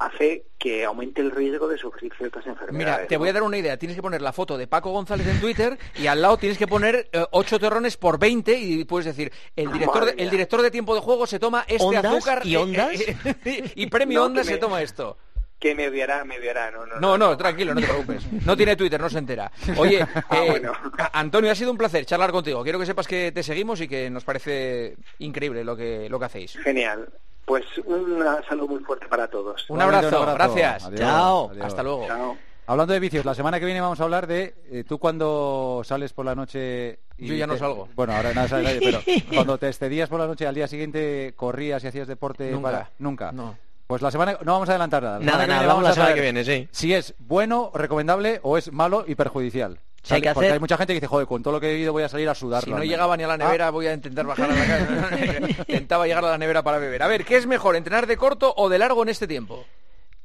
hace 0.00 0.46
que 0.58 0.86
aumente 0.86 1.20
el 1.20 1.30
riesgo 1.30 1.68
de 1.68 1.76
sufrir 1.76 2.10
ciertas 2.16 2.46
enfermedades. 2.46 2.96
Mira, 3.00 3.06
te 3.06 3.18
voy 3.18 3.28
a 3.28 3.34
dar 3.34 3.42
una 3.42 3.58
idea. 3.58 3.76
Tienes 3.76 3.94
que 3.96 4.00
poner 4.02 4.22
la 4.22 4.32
foto 4.32 4.56
de 4.56 4.66
Paco 4.66 4.90
González 4.92 5.26
en 5.26 5.38
Twitter 5.40 5.78
y 5.94 6.06
al 6.06 6.22
lado 6.22 6.38
tienes 6.38 6.56
que 6.56 6.66
poner 6.66 7.10
8 7.32 7.58
terrones 7.60 7.98
por 7.98 8.18
20 8.18 8.58
y 8.58 8.84
puedes 8.84 9.04
decir, 9.04 9.30
el 9.54 9.70
director, 9.70 10.06
de, 10.06 10.22
el 10.22 10.30
director 10.30 10.62
de 10.62 10.70
tiempo 10.70 10.94
de 10.94 11.02
juego 11.02 11.26
se 11.26 11.38
toma 11.38 11.66
este 11.68 11.84
¿Ondas 11.84 12.04
azúcar 12.06 12.40
y 12.44 12.54
eh, 12.54 12.58
ondas? 12.58 12.98
eh, 12.98 13.72
y 13.74 13.86
premio 13.88 14.20
No, 14.20 14.26
Ondas 14.26 14.46
que 14.46 14.54
se 14.54 14.58
toma 14.58 14.80
esto. 14.80 15.18
Que 15.60 15.74
me 15.74 15.86
odiará, 15.88 16.24
me 16.24 16.38
odiará. 16.38 16.70
No, 16.70 16.86
no, 16.86 16.98
No, 17.00 17.18
no, 17.18 17.36
tranquilo, 17.36 17.74
no 17.74 17.80
te 17.82 17.86
preocupes. 17.88 18.24
No 18.46 18.56
tiene 18.56 18.74
Twitter, 18.76 18.98
no 19.00 19.10
se 19.10 19.18
entera. 19.18 19.52
Oye, 19.76 20.00
Ah, 20.30 20.38
eh, 20.44 20.46
bueno. 20.50 20.72
Antonio, 21.12 21.50
ha 21.52 21.54
sido 21.54 21.70
un 21.70 21.76
placer 21.78 22.06
charlar 22.06 22.32
contigo. 22.32 22.62
Quiero 22.62 22.78
que 22.78 22.86
sepas 22.86 23.06
que 23.06 23.30
te 23.30 23.42
seguimos 23.42 23.80
y 23.82 23.86
que 23.86 24.08
nos 24.10 24.24
parece 24.24 24.96
increíble 25.18 25.62
lo 25.62 25.76
que, 25.76 26.08
lo 26.08 26.18
que 26.18 26.24
hacéis. 26.24 26.58
Genial. 26.64 27.08
Pues 27.44 27.64
un 27.84 28.24
saludo 28.48 28.68
muy 28.68 28.80
fuerte 28.84 29.06
para 29.08 29.28
todos. 29.28 29.68
Un 29.68 29.82
abrazo, 29.82 30.24
gracias. 30.34 30.84
Adiós, 30.84 31.00
Chao. 31.00 31.50
adiós. 31.50 31.66
Hasta 31.66 31.82
luego. 31.82 32.06
Chao. 32.06 32.36
Hablando 32.66 32.92
de 32.94 33.00
vicios, 33.00 33.24
la 33.24 33.34
semana 33.34 33.58
que 33.58 33.64
viene 33.66 33.80
vamos 33.80 33.98
a 34.00 34.04
hablar 34.04 34.28
de 34.28 34.54
eh, 34.70 34.84
tú 34.86 34.98
cuando 35.00 35.82
sales 35.84 36.12
por 36.12 36.24
la 36.24 36.36
noche. 36.36 37.00
y 37.18 37.26
Yo 37.26 37.34
ya 37.34 37.46
no 37.48 37.54
te- 37.54 37.58
salgo. 37.58 37.88
Bueno, 37.96 38.14
ahora 38.14 38.32
nada 38.32 38.46
sale 38.46 38.62
nadie, 38.62 38.80
pero 38.80 39.00
cuando 39.34 39.58
te 39.58 39.66
excedías 39.66 40.08
por 40.08 40.20
la 40.20 40.26
noche 40.28 40.46
al 40.46 40.54
día 40.54 40.68
siguiente 40.68 41.32
corrías 41.36 41.82
y 41.82 41.88
hacías 41.88 42.06
deporte 42.06 42.50
Nunca. 42.52 42.70
para 42.70 42.90
nunca. 43.00 43.32
No. 43.32 43.58
Pues 43.90 44.02
la 44.02 44.10
semana 44.12 44.38
no 44.44 44.52
vamos 44.52 44.68
a 44.68 44.72
adelantar 44.72 45.02
nada. 45.02 45.18
La 45.18 45.24
Nada, 45.24 45.46
nada, 45.48 45.66
vamos 45.66 45.82
la 45.82 45.90
a 45.90 45.94
semana 45.94 46.14
que 46.14 46.20
viene, 46.20 46.44
sí. 46.44 46.68
Si 46.70 46.94
es 46.94 47.12
bueno, 47.18 47.72
recomendable 47.74 48.38
o 48.44 48.56
es 48.56 48.70
malo 48.72 49.02
y 49.04 49.16
perjudicial. 49.16 49.80
Si 50.04 50.14
hay 50.14 50.22
que 50.22 50.32
Porque 50.32 50.46
hacer- 50.46 50.52
hay 50.54 50.60
mucha 50.60 50.76
gente 50.76 50.92
que 50.92 50.98
dice, 51.00 51.08
joder, 51.08 51.26
con 51.26 51.42
todo 51.42 51.54
lo 51.54 51.60
que 51.60 51.70
he 51.70 51.72
vivido 51.74 51.92
voy 51.92 52.04
a 52.04 52.08
salir 52.08 52.28
a 52.28 52.34
sudar. 52.36 52.62
Si 52.64 52.70
no 52.70 52.84
llegaba 52.84 53.16
ni 53.16 53.24
a 53.24 53.26
la 53.26 53.36
nevera, 53.36 53.70
voy 53.70 53.88
a 53.88 53.92
intentar 53.92 54.24
bajar 54.26 54.48
a 54.48 54.54
la 54.54 54.64
casa. 54.66 55.62
Intentaba 55.66 56.06
llegar 56.06 56.24
a 56.24 56.28
la 56.30 56.38
nevera 56.38 56.62
para 56.62 56.78
beber. 56.78 57.02
A 57.02 57.08
ver, 57.08 57.24
¿qué 57.24 57.36
es 57.36 57.46
mejor, 57.46 57.74
entrenar 57.74 58.06
de 58.06 58.16
corto 58.16 58.54
o 58.56 58.68
de 58.68 58.78
largo 58.78 59.02
en 59.02 59.08
este 59.08 59.26
tiempo? 59.26 59.64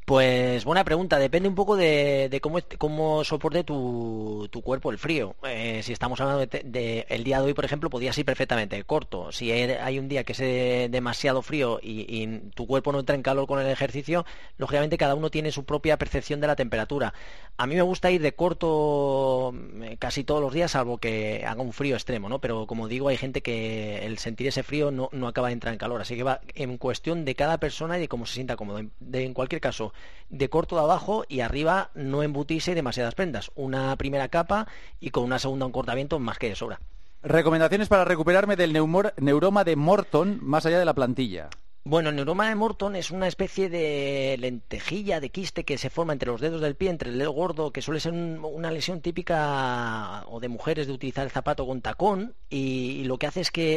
Pues 0.06 0.66
buena 0.66 0.84
pregunta, 0.84 1.18
depende 1.18 1.50
un 1.50 1.56
poco 1.56 1.76
de, 1.76 2.30
de 2.30 2.40
cómo, 2.40 2.60
cómo 2.78 3.24
soporte 3.24 3.64
tu, 3.64 4.48
tu 4.52 4.62
cuerpo 4.62 4.92
el 4.92 5.00
frío. 5.00 5.36
Eh, 5.48 5.82
si 5.82 5.94
estamos 5.94 6.22
hablando 6.22 6.46
de, 6.46 6.62
de- 6.64 7.08
el 7.10 7.24
día 7.24 7.40
de 7.40 7.46
hoy, 7.48 7.54
por 7.56 7.66
ejemplo, 7.66 7.90
podías 7.90 8.16
ir 8.20 8.24
perfectamente 8.24 8.84
corto. 8.84 9.32
Si 9.32 9.52
hay, 9.52 9.64
hay 9.72 9.98
un 9.98 10.08
día 10.08 10.24
que 10.24 10.34
es 10.34 10.92
demasiado 10.92 11.42
frío 11.42 11.80
y, 11.82 12.02
y 12.08 12.28
tu 12.54 12.68
cuerpo 12.68 12.92
no 12.92 13.00
entra 13.00 13.16
en 13.16 13.24
calor 13.24 13.48
con 13.48 13.60
el 13.60 13.66
ejercicio, 13.68 14.26
lógicamente 14.60 14.96
cada 15.00 15.16
uno 15.16 15.32
tiene 15.32 15.52
su 15.52 15.66
propia 15.66 15.98
percepción 15.98 16.40
de 16.40 16.46
la 16.48 16.56
temperatura. 16.56 17.16
A 17.58 17.66
mí 17.66 17.74
me 17.74 17.82
gusta 17.82 18.12
ir 18.12 18.22
de 18.22 18.36
corto 18.36 19.54
eh, 19.82 19.96
casi 19.98 20.24
todos 20.24 20.42
los 20.42 20.54
días, 20.54 20.72
salvo 20.72 21.00
que 21.00 21.44
haga 21.48 21.62
un 21.64 21.74
frío 21.74 21.96
extremo, 21.96 22.30
¿no? 22.30 22.40
Pero 22.42 22.68
como 22.68 22.88
digo, 22.88 23.08
hay 23.08 23.18
gente 23.18 23.42
que 23.42 24.06
el 24.06 24.20
sentir 24.20 24.46
ese 24.48 24.62
frío 24.62 24.92
no, 24.92 25.10
acaba 25.28 25.48
de 25.48 25.54
entrar 25.54 25.74
en 25.74 25.80
calor. 25.80 26.02
Así 26.02 26.16
que 26.16 26.22
va 26.24 26.42
en 26.54 26.78
cuestión 26.78 27.26
de 27.26 27.34
cada 27.34 27.58
persona 27.60 27.98
y 27.98 28.02
de 28.02 28.08
cómo 28.08 28.28
se 28.28 28.36
sienta 28.36 28.56
cómodo. 28.56 28.82
De- 29.00 29.24
en 29.26 29.34
cualquier 29.34 29.62
caso, 29.62 29.94
de 30.30 30.50
corto 30.50 30.76
de 30.76 30.82
abajo 30.82 31.24
y 31.30 31.42
arriba 31.42 31.92
no 31.94 32.24
embutirse 32.24 32.76
demasiadas 32.76 33.16
prendas. 33.16 33.52
Una 33.56 33.96
primera 33.96 34.28
capa 34.30 34.68
y 35.00 35.12
con 35.12 35.24
una 35.24 35.40
segunda 35.40 35.66
un 35.66 35.72
cortamiento 35.72 36.20
más 36.20 36.38
que 36.38 36.50
de 36.50 36.56
sobra. 36.56 36.80
Recomendaciones 37.24 37.88
para 37.88 38.06
recuperarme 38.06 38.56
del 38.56 38.72
neuroma 38.74 39.64
de 39.64 39.76
Morton 39.76 40.40
más 40.42 40.66
allá 40.66 40.78
de 40.80 40.86
la 40.86 40.94
plantilla. 40.94 41.50
Bueno, 41.88 42.10
el 42.10 42.16
neuroma 42.16 42.50
de 42.50 42.56
Morton 42.56 42.96
es 42.96 43.12
una 43.12 43.28
especie 43.28 43.70
de 43.70 44.38
lentejilla, 44.40 45.20
de 45.20 45.30
quiste 45.30 45.64
que 45.66 45.78
se 45.78 45.92
forma 45.92 46.14
entre 46.14 46.32
los 46.32 46.42
dedos 46.42 46.60
del 46.60 46.76
pie, 46.76 46.90
entre 46.90 47.12
el 47.12 47.20
dedo 47.20 47.30
gordo, 47.32 47.70
que 47.72 47.84
suele 47.84 48.00
ser 48.00 48.12
un- 48.14 48.40
una 48.44 48.72
lesión 48.72 49.02
típica 49.02 50.24
o 50.28 50.40
de 50.40 50.48
mujeres 50.48 50.88
de 50.88 50.94
utilizar 50.94 51.26
el 51.26 51.32
zapato 51.32 51.66
con 51.68 51.82
tacón 51.82 52.34
y, 52.50 53.02
y 53.02 53.04
lo 53.04 53.20
que 53.20 53.28
hace 53.28 53.42
es 53.42 53.52
que 53.52 53.74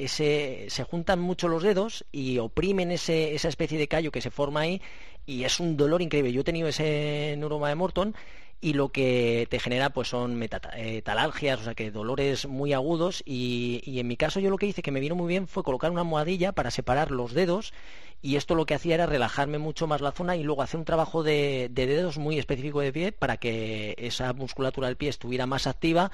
eh, 0.00 0.04
ese- 0.04 0.66
se 0.68 0.84
juntan 0.84 1.18
mucho 1.18 1.48
los 1.48 1.62
dedos 1.62 2.04
y 2.12 2.36
oprimen 2.38 2.90
ese- 2.90 3.34
esa 3.34 3.48
especie 3.48 3.78
de 3.78 3.88
callo 3.88 4.10
que 4.12 4.20
se 4.20 4.30
forma 4.30 4.60
ahí 4.60 4.82
y 5.30 5.44
es 5.44 5.60
un 5.60 5.76
dolor 5.76 6.02
increíble. 6.02 6.32
Yo 6.32 6.40
he 6.40 6.44
tenido 6.44 6.68
ese 6.68 7.34
neuroma 7.38 7.68
de 7.68 7.76
Morton 7.76 8.14
y 8.60 8.74
lo 8.74 8.90
que 8.90 9.46
te 9.48 9.58
genera 9.58 9.90
pues 9.90 10.08
son 10.08 10.36
metata- 10.36 10.72
eh, 10.76 11.02
o 11.06 11.62
sea 11.64 11.74
que 11.74 11.90
dolores 11.90 12.46
muy 12.46 12.72
agudos 12.74 13.22
y, 13.24 13.80
en 13.86 14.06
mi 14.06 14.16
caso 14.16 14.40
yo 14.40 14.50
lo 14.50 14.58
que 14.58 14.66
hice 14.66 14.82
que 14.82 14.90
me 14.90 15.00
vino 15.00 15.14
muy 15.14 15.28
bien 15.28 15.46
fue 15.46 15.62
colocar 15.62 15.90
una 15.90 16.02
almohadilla 16.02 16.52
para 16.52 16.70
separar 16.70 17.10
los 17.10 17.32
dedos 17.32 17.72
y 18.20 18.36
esto 18.36 18.54
lo 18.54 18.66
que 18.66 18.74
hacía 18.74 18.96
era 18.96 19.06
relajarme 19.06 19.56
mucho 19.58 19.86
más 19.86 20.02
la 20.02 20.12
zona 20.12 20.36
y 20.36 20.42
luego 20.42 20.60
hacer 20.62 20.78
un 20.78 20.84
trabajo 20.84 21.22
de 21.22 21.70
dedos 21.72 22.18
muy 22.18 22.38
específico 22.38 22.80
de 22.80 22.92
pie 22.92 23.12
para 23.12 23.38
que 23.38 23.94
esa 23.98 24.34
musculatura 24.34 24.88
del 24.88 24.96
pie 24.96 25.08
estuviera 25.08 25.46
más 25.46 25.66
activa 25.66 26.10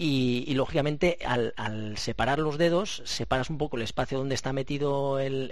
y, 0.00 0.44
y, 0.46 0.54
lógicamente 0.54 1.18
al, 1.26 1.52
al, 1.56 1.98
separar 1.98 2.38
los 2.38 2.56
dedos 2.56 3.02
separas 3.04 3.50
un 3.50 3.58
poco 3.58 3.76
el 3.76 3.82
espacio 3.82 4.16
donde 4.16 4.36
está 4.36 4.52
metido 4.52 5.18
el, 5.18 5.50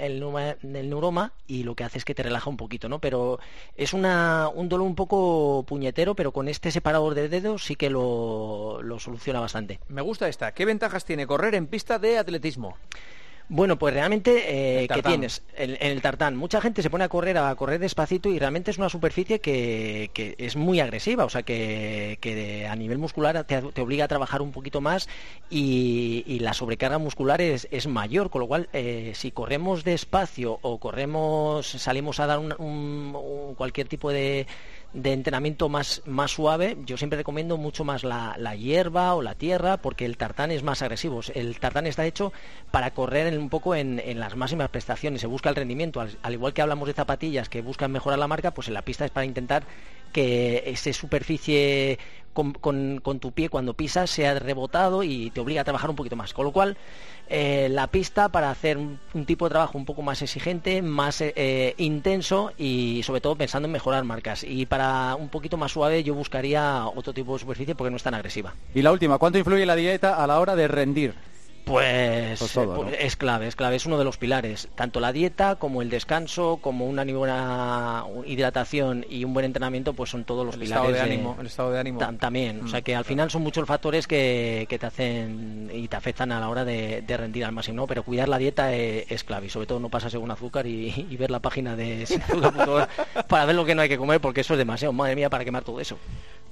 neuroma, 0.63 1.33
y 1.49 1.65
lo 1.65 1.75
que 1.75 1.83
hace 1.83 1.99
es 1.99 2.05
que 2.05 2.15
te 2.15 2.23
relaja 2.23 2.49
un 2.49 2.57
poquito, 2.57 2.89
¿no? 2.89 3.01
Pero 3.01 3.41
es 3.77 3.93
una, 3.93 4.49
un 4.55 4.69
dolor 4.69 4.87
un 4.87 4.95
poco 4.95 5.65
puñetero, 5.67 6.15
pero 6.15 6.31
con 6.31 6.47
este 6.47 6.71
separador 6.71 7.15
de 7.15 7.29
dedos 7.29 7.65
sí 7.65 7.75
que 7.75 7.91
lo 7.91 8.81
soluciona 9.01 9.41
bastante. 9.41 9.81
Me 9.89 10.01
gusta 10.01 10.29
esta. 10.29 10.53
¿Qué 10.53 10.65
ventajas 10.65 11.05
tiene 11.05 11.27
correr 11.27 11.57
en 11.57 11.67
pista 11.67 11.99
de 11.99 12.17
atletismo? 12.17 12.77
Bueno, 13.49 13.79
pues 13.79 13.95
realmente, 13.95 14.83
eh, 14.83 14.89
¿qué 14.89 15.03
tienes? 15.03 15.43
En, 15.57 15.77
el 15.81 16.03
tartán, 16.03 16.35
mucha 16.35 16.61
gente 16.61 16.83
se 16.83 16.91
pone 16.91 17.05
a 17.05 17.09
correr, 17.09 17.39
a 17.39 17.55
correr 17.55 17.79
despacito 17.79 18.29
y 18.29 18.41
realmente 18.41 18.73
es 18.73 18.79
una 18.79 18.89
superficie 18.89 19.41
que, 19.41 20.11
que 20.13 20.35
es 20.39 20.57
muy 20.57 20.81
agresiva, 20.81 21.25
o 21.25 21.29
sea, 21.29 21.45
que, 21.45 22.19
que 22.21 22.67
a 22.67 22.75
nivel 22.75 22.99
muscular 22.99 23.45
te, 23.45 23.63
te, 23.63 23.81
obliga 23.81 24.07
a 24.07 24.09
trabajar 24.09 24.43
un 24.43 24.51
poquito 24.51 24.81
más 24.81 25.09
y, 25.49 26.25
y 26.27 26.41
la 26.41 26.55
sobrecarga 26.55 26.99
muscular 26.99 27.41
es, 27.41 27.69
es, 27.71 27.87
mayor, 27.87 28.31
con 28.31 28.41
lo 28.41 28.49
cual, 28.49 28.69
eh, 28.73 29.13
si 29.15 29.31
corremos 29.31 29.85
despacio 29.85 30.59
o 30.63 30.79
corremos, 30.79 31.69
salimos 31.69 32.19
a 32.19 32.27
dar 32.27 32.41
un, 32.41 32.53
un, 32.59 33.15
un 33.15 33.55
cualquier 33.55 33.87
tipo 33.87 34.11
de 34.11 34.49
de 34.97 35.13
entrenamiento 35.13 35.69
más, 35.69 36.01
más 36.07 36.31
suave, 36.31 36.79
yo 36.87 36.97
siempre 36.97 37.19
recomiendo 37.19 37.59
mucho 37.59 37.85
más 37.85 38.03
la, 38.03 38.35
la, 38.39 38.57
hierba 38.57 39.15
o 39.15 39.21
la 39.21 39.35
tierra 39.35 39.77
porque 39.77 40.07
el 40.07 40.17
tartán 40.17 40.51
es 40.51 40.63
más 40.63 40.81
agresivo. 40.81 41.21
El 41.35 41.61
tartán 41.61 41.87
está 41.87 42.07
hecho 42.07 42.33
para 42.71 42.93
correr 42.93 43.27
en, 43.27 43.39
un 43.39 43.51
poco 43.51 43.75
en, 43.75 44.01
en, 44.03 44.19
las 44.19 44.37
máximas 44.37 44.71
prestaciones, 44.71 45.21
se 45.21 45.27
busca 45.27 45.51
el 45.51 45.55
rendimiento. 45.55 46.01
Al, 46.01 46.17
al, 46.23 46.33
igual 46.33 46.55
que 46.55 46.63
hablamos 46.63 46.89
de 46.89 46.95
zapatillas 46.95 47.51
que 47.51 47.61
buscan 47.61 47.93
mejorar 47.93 48.19
la 48.19 48.27
marca, 48.27 48.53
pues 48.53 48.69
en 48.69 48.75
la 48.75 48.83
pista 48.83 49.05
es 49.05 49.11
para 49.11 49.27
intentar 49.27 49.65
que 50.13 50.63
esa 50.65 50.91
superficie 50.95 51.99
con, 52.45 53.01
con, 53.01 53.19
tu 53.19 53.33
pie 53.33 53.49
cuando 53.49 53.73
pisas 53.73 54.11
sea 54.11 54.39
rebotado 54.39 55.03
y 55.03 55.31
te 55.31 55.41
obliga 55.41 55.63
a 55.63 55.65
trabajar 55.65 55.89
un 55.89 55.97
poquito 55.97 56.17
más. 56.17 56.35
Con 56.35 56.45
lo 56.45 56.53
cual, 56.53 56.77
eh, 57.29 57.69
la 57.71 57.87
pista 57.87 58.29
para 58.29 58.51
hacer 58.51 58.77
un, 58.77 58.99
tipo 59.25 59.47
de 59.47 59.51
trabajo 59.51 59.79
un 59.79 59.87
poco 59.87 60.03
más 60.03 60.21
exigente, 60.21 60.83
más 60.83 61.21
eh, 61.23 61.75
intenso 61.79 62.53
y 62.59 63.01
sobre 63.05 63.21
todo 63.21 63.35
pensando 63.37 63.67
en 63.67 63.73
mejorar 63.73 64.05
marcas. 64.05 64.45
Y 64.45 64.67
para 64.67 65.15
un 65.17 65.31
poquito 65.31 65.57
más 65.57 65.73
suave 65.73 66.05
yo 66.05 66.15
buscaría 66.15 66.87
otro 66.87 67.13
tipo 67.13 67.33
de 67.33 67.41
superficie 67.41 67.75
porque 67.75 67.91
no 67.91 67.97
es 67.97 68.03
tan 68.03 68.15
agresiva. 68.15 68.55
Y 68.75 68.83
la 68.83 68.93
última, 68.93 69.19
¿cuánto 69.19 69.39
influye 69.39 69.65
la 69.65 69.75
dieta 69.75 70.23
a 70.23 70.27
la 70.27 70.39
hora 70.39 70.55
de 70.55 70.69
rendir? 70.69 71.15
Pues, 71.67 72.39
pues 72.39 72.53
todo, 72.53 72.85
¿no? 72.85 72.91
es 72.91 73.17
clave, 73.17 73.49
es 73.49 73.57
clave, 73.57 73.75
es 73.75 73.87
uno 73.87 73.99
de 73.99 74.05
los 74.05 74.19
pilares. 74.19 74.69
Tanto 74.77 75.01
la 75.01 75.13
dieta 75.13 75.57
como 75.57 75.83
el 75.83 75.91
descanso, 75.91 76.61
como 76.63 76.87
una 76.87 77.05
buena 77.05 78.05
hidratación 78.25 79.05
y 79.11 79.25
un 79.25 79.35
buen 79.35 79.47
entrenamiento, 79.47 79.93
pues 79.93 80.11
son 80.11 80.23
todos 80.23 80.47
los 80.47 80.55
el 80.55 80.61
pilares. 80.61 80.91
Estado 80.91 81.07
de 81.09 81.13
ánimo, 81.13 81.37
el 81.41 81.47
estado 81.49 81.73
de 81.73 81.81
ánimo. 81.81 81.99
Tam, 81.99 82.19
también, 82.19 82.63
mm, 82.63 82.67
o 82.67 82.69
sea 82.69 82.83
que 82.83 82.95
al 82.95 83.05
final 83.05 83.33
son 83.33 83.43
muchos 83.43 83.67
factores 83.67 84.07
que, 84.07 84.67
que, 84.69 84.79
te 84.79 84.87
hacen 84.87 85.69
y 85.75 85.89
te 85.89 85.97
afectan 85.97 86.31
a 86.31 86.39
la 86.39 86.49
hora 86.49 86.65
de, 86.65 87.03
de 87.03 87.17
rendir 87.17 87.45
al 87.45 87.51
máximo, 87.51 87.79
¿no? 87.79 87.89
Pero 87.89 88.05
cuidar 88.05 88.29
la 88.29 88.39
dieta 88.39 88.73
es, 88.73 89.11
es, 89.11 89.25
clave 89.25 89.47
y 89.47 89.51
sobre 89.51 89.67
todo 89.67 89.81
no 89.81 89.89
pasar 89.89 90.13
según 90.13 90.31
azúcar 90.31 90.69
y, 90.69 91.09
y 91.11 91.17
ver 91.17 91.33
la 91.33 91.41
página 91.41 91.75
de 91.75 92.07
para 93.29 93.45
ver 93.45 93.57
lo 93.57 93.65
que 93.65 93.75
no 93.75 93.83
hay 93.83 93.89
que 93.89 93.99
comer 93.99 94.21
porque 94.21 94.43
eso 94.43 94.55
es 94.55 94.59
demasiado, 94.59 94.93
madre 94.93 95.17
mía, 95.17 95.31
para 95.31 95.45
quemar 95.45 95.65
todo 95.65 95.81
eso. 95.81 95.99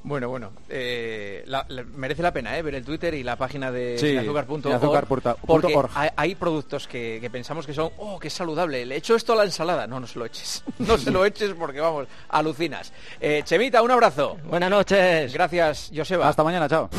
Bueno, 0.05 0.29
bueno, 0.29 0.53
eh, 0.69 1.43
la, 1.47 1.65
la, 1.69 1.83
merece 1.83 2.23
la 2.23 2.31
pena 2.31 2.59
eh, 2.59 2.63
ver 2.63 2.75
el 2.75 2.85
Twitter 2.85 3.15
y 3.15 3.23
la 3.23 3.37
página 3.37 3.73
de 3.73 3.97
sí, 3.99 4.15
azúcar.org 4.15 5.37
porque 5.47 5.75
hay, 5.95 6.11
hay, 6.15 6.35
productos 6.35 6.87
que, 6.87 7.17
que, 7.23 7.31
pensamos 7.31 7.67
que 7.67 7.73
son, 7.73 7.91
oh, 7.97 8.19
que 8.19 8.29
saludable, 8.29 8.85
le 8.85 8.97
echo 8.97 9.17
esto 9.17 9.33
a 9.33 9.37
la 9.37 9.45
ensalada. 9.45 9.87
No, 9.87 9.99
no 9.99 10.07
se 10.07 10.19
lo 10.19 10.27
eches, 10.27 10.63
no 10.79 10.99
se 10.99 11.11
lo 11.11 11.25
eches 11.25 11.55
porque, 11.55 11.81
vamos, 11.81 12.07
alucinas. 12.29 12.93
Eh, 13.19 13.41
Chemita, 13.47 13.81
un 13.81 13.93
abrazo. 13.93 14.37
Buenas 14.45 14.69
noches. 14.69 15.33
Gracias, 15.33 15.91
Joseba. 15.95 16.29
Hasta 16.29 16.45
mañana, 16.45 16.69
chao. 16.69 16.91